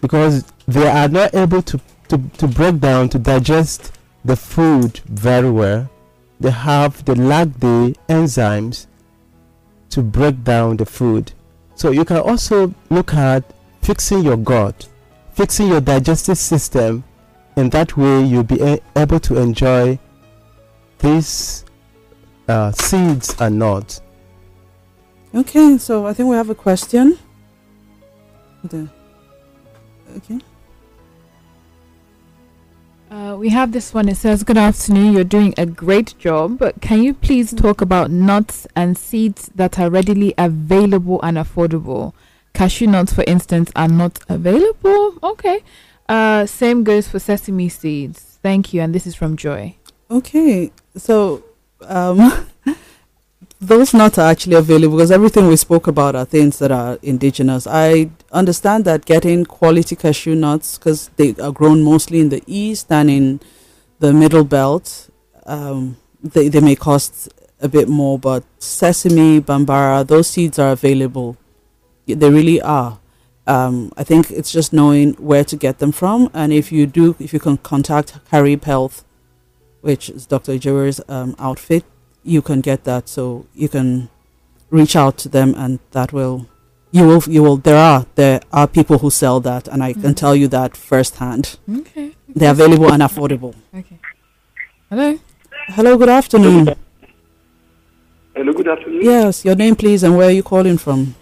because 0.00 0.44
they 0.66 0.88
are 0.88 1.08
not 1.08 1.34
able 1.34 1.62
to 1.62 1.80
to, 2.10 2.18
to 2.38 2.46
break 2.46 2.80
down, 2.80 3.08
to 3.08 3.18
digest 3.18 3.92
the 4.24 4.36
food 4.36 4.98
very 5.06 5.50
well. 5.50 5.88
They 6.38 6.50
have, 6.50 7.04
they 7.04 7.14
lack 7.14 7.48
the 7.58 7.96
enzymes 8.08 8.86
to 9.90 10.02
break 10.02 10.44
down 10.44 10.76
the 10.76 10.86
food. 10.86 11.32
So 11.74 11.90
you 11.90 12.04
can 12.04 12.18
also 12.18 12.74
look 12.90 13.14
at 13.14 13.44
fixing 13.82 14.22
your 14.22 14.36
gut, 14.36 14.88
fixing 15.32 15.68
your 15.68 15.80
digestive 15.80 16.38
system. 16.38 17.04
In 17.56 17.70
that 17.70 17.96
way, 17.96 18.22
you'll 18.22 18.42
be 18.42 18.60
a- 18.60 18.80
able 18.96 19.20
to 19.20 19.38
enjoy 19.38 19.98
these 20.98 21.64
uh, 22.48 22.72
seeds 22.72 23.34
and 23.40 23.58
nuts. 23.58 24.02
Okay, 25.34 25.78
so 25.78 26.06
I 26.06 26.12
think 26.12 26.28
we 26.28 26.36
have 26.36 26.50
a 26.50 26.54
question. 26.54 27.18
Okay. 28.64 28.88
Uh, 33.10 33.36
we 33.36 33.48
have 33.48 33.72
this 33.72 33.92
one. 33.92 34.08
It 34.08 34.16
says, 34.16 34.44
Good 34.44 34.56
afternoon. 34.56 35.12
You're 35.12 35.24
doing 35.24 35.52
a 35.58 35.66
great 35.66 36.14
job. 36.18 36.58
But 36.58 36.80
can 36.80 37.02
you 37.02 37.12
please 37.12 37.52
talk 37.52 37.80
about 37.80 38.10
nuts 38.10 38.68
and 38.76 38.96
seeds 38.96 39.50
that 39.56 39.80
are 39.80 39.90
readily 39.90 40.32
available 40.38 41.20
and 41.22 41.36
affordable? 41.36 42.12
Cashew 42.54 42.86
nuts, 42.86 43.12
for 43.12 43.24
instance, 43.26 43.72
are 43.74 43.88
not 43.88 44.20
available. 44.28 45.18
Okay. 45.24 45.64
Uh, 46.08 46.46
same 46.46 46.84
goes 46.84 47.08
for 47.08 47.18
sesame 47.18 47.68
seeds. 47.68 48.38
Thank 48.42 48.72
you. 48.72 48.80
And 48.80 48.94
this 48.94 49.06
is 49.08 49.16
from 49.16 49.36
Joy. 49.36 49.76
Okay, 50.10 50.72
so 50.96 51.44
um, 51.82 52.48
those 53.60 53.92
nuts 53.92 54.16
are 54.16 54.30
actually 54.30 54.56
available 54.56 54.96
because 54.96 55.10
everything 55.10 55.46
we 55.46 55.56
spoke 55.56 55.86
about 55.86 56.16
are 56.16 56.24
things 56.24 56.58
that 56.60 56.72
are 56.72 56.98
indigenous. 57.02 57.66
I 57.66 58.10
understand 58.32 58.86
that 58.86 59.04
getting 59.04 59.44
quality 59.44 59.94
cashew 59.96 60.34
nuts, 60.34 60.78
because 60.78 61.08
they 61.16 61.34
are 61.34 61.52
grown 61.52 61.82
mostly 61.82 62.20
in 62.20 62.30
the 62.30 62.42
east 62.46 62.90
and 62.90 63.10
in 63.10 63.40
the 63.98 64.14
middle 64.14 64.44
belt, 64.44 65.10
um, 65.44 65.98
they, 66.22 66.48
they 66.48 66.60
may 66.60 66.74
cost 66.74 67.28
a 67.60 67.68
bit 67.68 67.86
more, 67.86 68.18
but 68.18 68.44
sesame, 68.58 69.42
bambara, 69.42 70.06
those 70.06 70.28
seeds 70.28 70.58
are 70.58 70.72
available. 70.72 71.36
They 72.06 72.30
really 72.30 72.62
are. 72.62 72.98
Um, 73.46 73.92
I 73.96 74.04
think 74.04 74.30
it's 74.30 74.52
just 74.52 74.72
knowing 74.72 75.14
where 75.14 75.44
to 75.44 75.56
get 75.56 75.80
them 75.80 75.92
from, 75.92 76.30
and 76.32 76.50
if 76.50 76.72
you 76.72 76.86
do, 76.86 77.14
if 77.18 77.34
you 77.34 77.40
can 77.40 77.58
contact 77.58 78.18
Harib 78.30 78.64
Health, 78.64 79.04
which 79.82 80.08
is 80.08 80.24
Dr. 80.24 80.52
Ijewere's 80.52 81.02
um, 81.08 81.34
outfit, 81.38 81.84
you 82.24 82.42
can 82.42 82.60
get 82.60 82.84
that. 82.84 83.08
So 83.08 83.46
you 83.54 83.68
can 83.68 84.08
reach 84.70 84.94
out 84.96 85.16
to 85.18 85.28
them, 85.28 85.54
and 85.56 85.78
that 85.92 86.12
will 86.12 86.46
you 86.92 87.06
will 87.06 87.22
you 87.26 87.42
will. 87.42 87.56
There 87.56 87.76
are 87.76 88.06
there 88.14 88.40
are 88.52 88.66
people 88.66 88.98
who 88.98 89.10
sell 89.10 89.40
that, 89.40 89.68
and 89.68 89.82
I 89.82 89.92
can 89.92 90.12
Mhm. 90.12 90.16
tell 90.16 90.34
you 90.36 90.48
that 90.48 90.76
firsthand. 90.76 91.58
Okay. 91.78 92.12
They're 92.28 92.52
available 92.52 92.92
and 92.92 93.02
affordable. 93.02 93.54
Okay. 93.74 93.98
Hello. 94.88 95.18
Hello, 95.68 95.96
good 95.96 96.08
afternoon. 96.08 96.74
Hello, 98.34 98.52
good 98.52 98.68
afternoon. 98.68 99.02
Yes, 99.02 99.44
your 99.44 99.54
name, 99.56 99.76
please, 99.76 100.02
and 100.02 100.16
where 100.16 100.28
are 100.28 100.32
you 100.32 100.42
calling 100.42 100.78
from? 100.78 101.14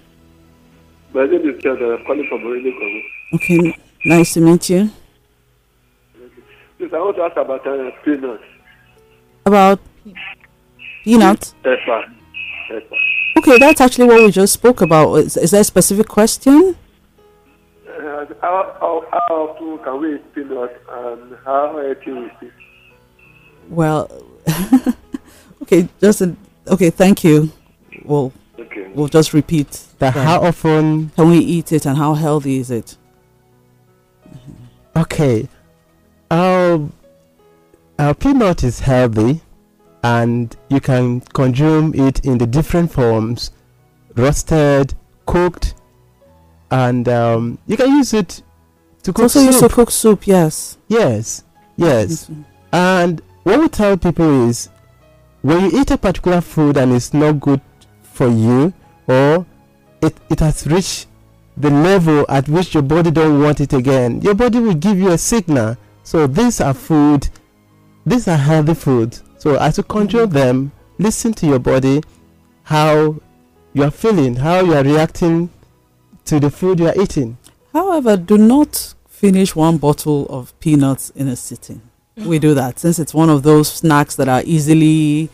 My 1.13 1.27
name 1.27 1.49
is 1.49 1.63
Chad. 1.63 1.81
I'm 1.83 2.05
calling 2.05 2.27
from 2.29 2.43
Moreno, 2.45 2.71
Congo. 2.71 3.01
Okay, 3.35 3.77
nice 4.05 4.35
to 4.35 4.41
meet 4.41 4.71
you. 4.71 4.91
Please, 6.79 6.93
I 6.93 6.99
want 6.99 7.17
to 7.17 7.23
ask 7.23 7.37
about 7.37 7.67
uh, 7.67 7.91
peanuts. 8.05 8.45
About 9.47 9.81
peanuts. 11.05 11.55
Pepper. 11.63 12.05
Pepper. 12.69 12.97
Okay, 13.39 13.59
that's 13.59 13.81
actually 13.81 14.07
what 14.09 14.23
we 14.23 14.31
just 14.31 14.53
spoke 14.53 14.81
about. 14.81 15.15
Is, 15.15 15.37
is 15.37 15.51
there 15.53 15.61
a 15.61 15.65
specific 15.65 16.09
question? 16.09 16.77
Uh, 17.89 18.27
how, 18.41 18.77
how, 18.81 19.05
how 19.11 19.35
often 19.49 19.79
can 19.85 20.01
we 20.01 20.15
eat 20.17 20.35
peanuts 20.35 20.75
and 20.91 21.37
how 21.45 21.77
healthy 21.77 22.11
is 22.11 22.31
it? 22.43 22.53
Well, 23.69 24.11
okay, 25.63 25.89
just 26.01 26.21
a, 26.23 26.35
okay. 26.69 26.91
Thank 26.91 27.23
you. 27.25 27.51
We'll 28.05 28.33
Okay. 28.59 28.91
we'll 28.95 29.09
just 29.09 29.33
repeat 29.35 29.71
That 29.99 30.15
that. 30.15 30.25
how 30.27 30.41
often 30.43 31.11
Can 31.11 31.31
we 31.31 31.39
eat 31.39 31.71
it 31.73 31.87
and 31.87 31.97
how 31.97 32.15
healthy 32.15 32.59
is 32.59 32.71
it? 32.71 32.97
Okay. 34.97 35.49
Our, 36.31 36.89
our 37.99 38.15
peanut 38.15 38.65
is 38.65 38.81
healthy 38.81 39.41
and 40.03 40.57
you 40.69 40.81
can 40.81 41.21
consume 41.21 41.95
it 41.95 42.25
in 42.25 42.39
the 42.39 42.47
different 42.47 42.91
forms 42.93 43.51
roasted, 44.17 44.95
cooked, 45.27 45.75
and 46.71 47.09
um, 47.09 47.59
you 47.67 47.77
can 47.77 47.91
use 47.91 48.13
it 48.13 48.43
to 49.03 49.13
cook 49.13 49.25
also 49.25 49.41
used 49.41 49.61
to 49.61 49.65
soup. 49.67 49.73
cook 49.73 49.91
soup. 49.91 50.27
Yes. 50.27 50.77
Yes, 50.89 51.45
yes. 51.77 52.31
And 52.73 53.23
what 53.45 53.61
we 53.61 53.69
tell 53.69 53.97
people 53.97 54.49
is 54.49 54.69
when 55.43 55.65
you 55.71 55.81
eat 55.81 55.91
a 55.91 55.99
particular 55.99 56.41
food 56.41 56.77
and 56.77 56.93
it's 56.93 57.15
not 57.15 57.41
good 57.41 57.61
for 58.03 58.29
you 58.29 58.73
or 59.07 59.47
it, 60.03 60.17
it 60.29 60.41
has 60.41 60.67
reached 60.67 61.07
the 61.57 61.71
level 61.71 62.25
at 62.29 62.49
which 62.49 62.75
your 62.75 62.83
body 62.83 63.11
don't 63.11 63.43
want 63.43 63.61
it 63.61 63.73
again, 63.73 64.21
your 64.21 64.35
body 64.35 64.59
will 64.61 64.75
give 64.75 64.99
you 64.99 65.11
a 65.11 65.19
signal. 65.19 65.77
So 66.03 66.27
these 66.27 66.61
are 66.61 66.75
food, 66.75 67.29
these 68.07 68.29
are 68.29 68.37
healthy 68.37 68.75
food. 68.75 69.19
So 69.49 69.57
as 69.57 69.79
you 69.79 69.83
control 69.83 70.27
them, 70.27 70.73
listen 70.99 71.33
to 71.33 71.47
your 71.47 71.59
body, 71.59 72.03
how 72.65 73.17
you 73.73 73.83
are 73.83 73.91
feeling, 73.91 74.37
how 74.37 74.61
you 74.61 74.75
are 74.75 74.83
reacting 74.83 75.49
to 76.27 76.39
the 76.39 76.51
food 76.51 76.79
you 76.79 76.89
are 76.89 77.01
eating. 77.01 77.39
However, 77.73 78.19
do 78.19 78.37
not 78.37 78.93
finish 79.09 79.57
one 79.57 79.79
bottle 79.79 80.27
of 80.27 80.53
peanuts 80.61 81.09
in 81.17 81.29
a 81.29 81.35
sitting. 81.35 81.81
We 82.19 82.39
do 82.39 82.53
that 82.53 82.79
since 82.79 82.99
it's 82.99 83.15
one 83.15 83.31
of 83.31 83.43
those 83.43 83.73
snacks 83.73 84.17
that 84.17 84.29
are 84.29 84.43
easily 84.45 85.31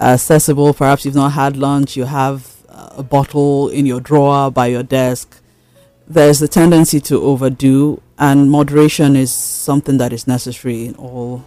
accessible. 0.00 0.74
Perhaps 0.74 1.04
you've 1.04 1.14
not 1.14 1.30
had 1.30 1.56
lunch, 1.56 1.96
you 1.96 2.06
have 2.06 2.52
uh, 2.68 2.94
a 2.96 3.02
bottle 3.04 3.68
in 3.68 3.86
your 3.86 4.00
drawer 4.00 4.50
by 4.50 4.66
your 4.66 4.82
desk. 4.82 5.40
There's 6.08 6.42
a 6.42 6.48
tendency 6.48 6.98
to 7.02 7.22
overdo, 7.22 8.02
and 8.18 8.50
moderation 8.50 9.14
is 9.14 9.32
something 9.32 9.98
that 9.98 10.12
is 10.12 10.26
necessary 10.26 10.86
in 10.86 10.96
all, 10.96 11.44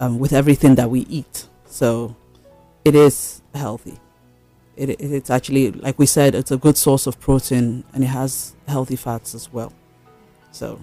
um, 0.00 0.18
with 0.18 0.32
everything 0.32 0.74
that 0.76 0.90
we 0.90 1.00
eat. 1.00 1.48
So, 1.66 2.16
it 2.84 2.94
is 2.94 3.42
healthy. 3.54 3.98
It, 4.76 4.90
it, 4.90 5.00
it's 5.00 5.30
actually, 5.30 5.70
like 5.72 5.98
we 5.98 6.06
said, 6.06 6.34
it's 6.34 6.50
a 6.50 6.56
good 6.56 6.76
source 6.76 7.06
of 7.06 7.20
protein 7.20 7.84
and 7.92 8.02
it 8.04 8.08
has 8.08 8.54
healthy 8.66 8.96
fats 8.96 9.34
as 9.34 9.52
well. 9.52 9.72
So, 10.52 10.80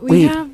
We 0.00 0.10
Wait. 0.10 0.28
have. 0.28 0.50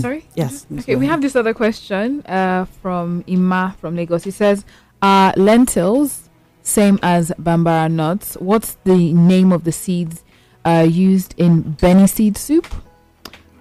Sorry? 0.00 0.26
yes. 0.34 0.66
Okay, 0.80 0.96
we 0.96 1.06
have 1.06 1.22
this 1.22 1.36
other 1.36 1.54
question 1.54 2.20
uh, 2.26 2.64
from 2.82 3.22
Ima 3.28 3.76
from 3.80 3.94
Lagos. 3.94 4.24
He 4.24 4.32
says, 4.32 4.64
Are 5.00 5.32
lentils 5.36 6.28
same 6.62 6.98
as 7.02 7.30
bambara 7.38 7.88
nuts? 7.90 8.34
What's 8.40 8.76
the 8.84 9.12
name 9.12 9.52
of 9.52 9.62
the 9.62 9.70
seeds 9.70 10.24
uh, 10.64 10.86
used 10.90 11.34
in 11.36 11.60
Benny 11.60 12.08
seed 12.08 12.36
soup? 12.36 12.66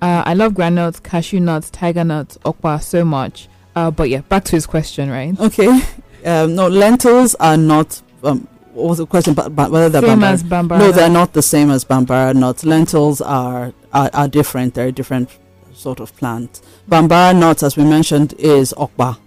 Uh, 0.03 0.21
I 0.25 0.33
love 0.33 0.53
granules, 0.53 0.99
cashew 0.99 1.39
nuts, 1.39 1.69
tiger 1.69 2.03
nuts, 2.03 2.37
okpa 2.43 2.83
so 2.83 3.05
much. 3.05 3.47
Uh, 3.73 3.89
but 3.89 4.09
yeah, 4.09 4.19
back 4.19 4.43
to 4.45 4.51
his 4.51 4.65
question, 4.65 5.09
right? 5.09 5.39
Okay. 5.39 5.81
Um, 6.25 6.55
no, 6.55 6.67
lentils 6.67 7.35
are 7.35 7.55
not. 7.55 8.01
Um, 8.21 8.45
what 8.73 8.89
was 8.89 8.97
the 8.97 9.05
question? 9.05 9.33
But, 9.33 9.55
but 9.55 9.71
whether 9.71 9.87
they're 9.87 10.01
Same 10.01 10.19
bambara- 10.19 10.33
as 10.33 10.43
bambara. 10.43 10.79
No, 10.79 10.91
they're 10.91 11.09
not 11.09 11.31
the 11.31 11.41
same 11.41 11.71
as 11.71 11.85
bambara 11.85 12.33
nuts. 12.35 12.65
Lentils 12.65 13.21
are, 13.21 13.71
are 13.93 14.09
are 14.13 14.27
different. 14.27 14.73
They're 14.73 14.87
a 14.87 14.91
different 14.91 15.29
sort 15.73 16.01
of 16.01 16.13
plant. 16.17 16.61
Bambara 16.89 17.33
nuts, 17.37 17.63
as 17.63 17.77
we 17.77 17.83
mentioned, 17.85 18.33
is 18.37 18.73
okpa. 18.77 19.17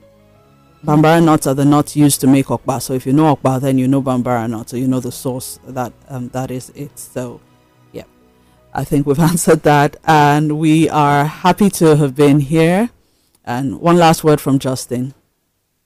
Bambara 0.85 1.25
nuts 1.25 1.47
are 1.47 1.55
the 1.55 1.65
nuts 1.65 1.97
used 1.97 2.21
to 2.21 2.27
make 2.27 2.47
okpa. 2.47 2.83
So 2.83 2.93
if 2.93 3.07
you 3.07 3.15
know 3.15 3.35
okpa, 3.35 3.63
then 3.63 3.79
you 3.79 3.89
know 3.89 4.03
bambara 4.03 4.47
nuts. 4.49 4.73
So 4.73 4.77
you 4.77 4.89
know 4.89 5.01
the 5.01 5.13
source 5.13 5.59
that 5.69 5.93
um, 6.09 6.29
that 6.29 6.51
is 6.51 6.69
it. 6.75 6.99
So, 6.99 7.41
I 8.77 8.85
think 8.85 9.07
we've 9.07 9.19
answered 9.33 9.63
that, 9.63 9.97
and 10.05 10.59
we 10.59 10.89
are 10.91 11.25
happy 11.25 11.71
to 11.71 11.97
have 11.97 12.15
been 12.15 12.41
here. 12.41 12.91
And 13.45 13.81
one 13.81 13.97
last 13.97 14.23
word 14.25 14.41
from 14.41 14.59
Justin. 14.59 15.15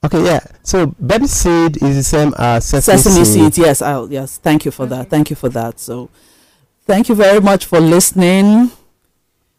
Okay, 0.03 0.23
yeah. 0.25 0.39
So 0.63 0.87
Benny 0.99 1.27
seed 1.27 1.81
is 1.81 1.95
the 1.95 2.03
same 2.03 2.33
as 2.37 2.65
sesame, 2.65 2.97
Sesame 2.97 3.23
seed. 3.25 3.33
seeds, 3.53 3.57
yes, 3.59 3.81
I'll, 3.83 4.11
yes. 4.11 4.37
Thank 4.39 4.65
you 4.65 4.71
for 4.71 4.85
that. 4.87 5.09
Thank 5.11 5.29
you 5.29 5.35
for 5.35 5.47
that. 5.49 5.79
So, 5.79 6.09
thank 6.85 7.07
you 7.07 7.13
very 7.13 7.39
much 7.39 7.65
for 7.65 7.79
listening. 7.79 8.71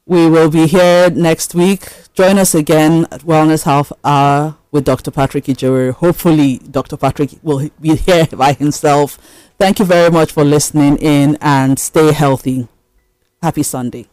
We 0.04 0.28
will 0.28 0.50
be 0.50 0.66
here 0.66 1.10
next 1.10 1.54
week. 1.54 1.88
Join 2.12 2.38
us 2.38 2.56
again 2.56 3.06
at 3.12 3.20
Wellness 3.20 3.62
Half 3.64 3.92
Hour 4.04 4.56
with 4.72 4.84
Dr. 4.84 5.12
Patrick 5.12 5.44
Ijewere. 5.44 5.92
Hopefully, 5.92 6.58
Dr. 6.58 6.96
Patrick 6.96 7.30
will 7.44 7.70
be 7.80 7.94
here 8.08 8.26
by 8.26 8.52
himself. 8.52 9.16
Thank 9.60 9.78
you 9.78 9.84
very 9.84 10.10
much 10.10 10.32
for 10.32 10.44
listening 10.44 10.96
in 10.98 11.38
and 11.40 11.78
stay 11.78 12.10
healthy. 12.12 12.66
Happy 13.42 13.64
Sunday. 13.64 14.11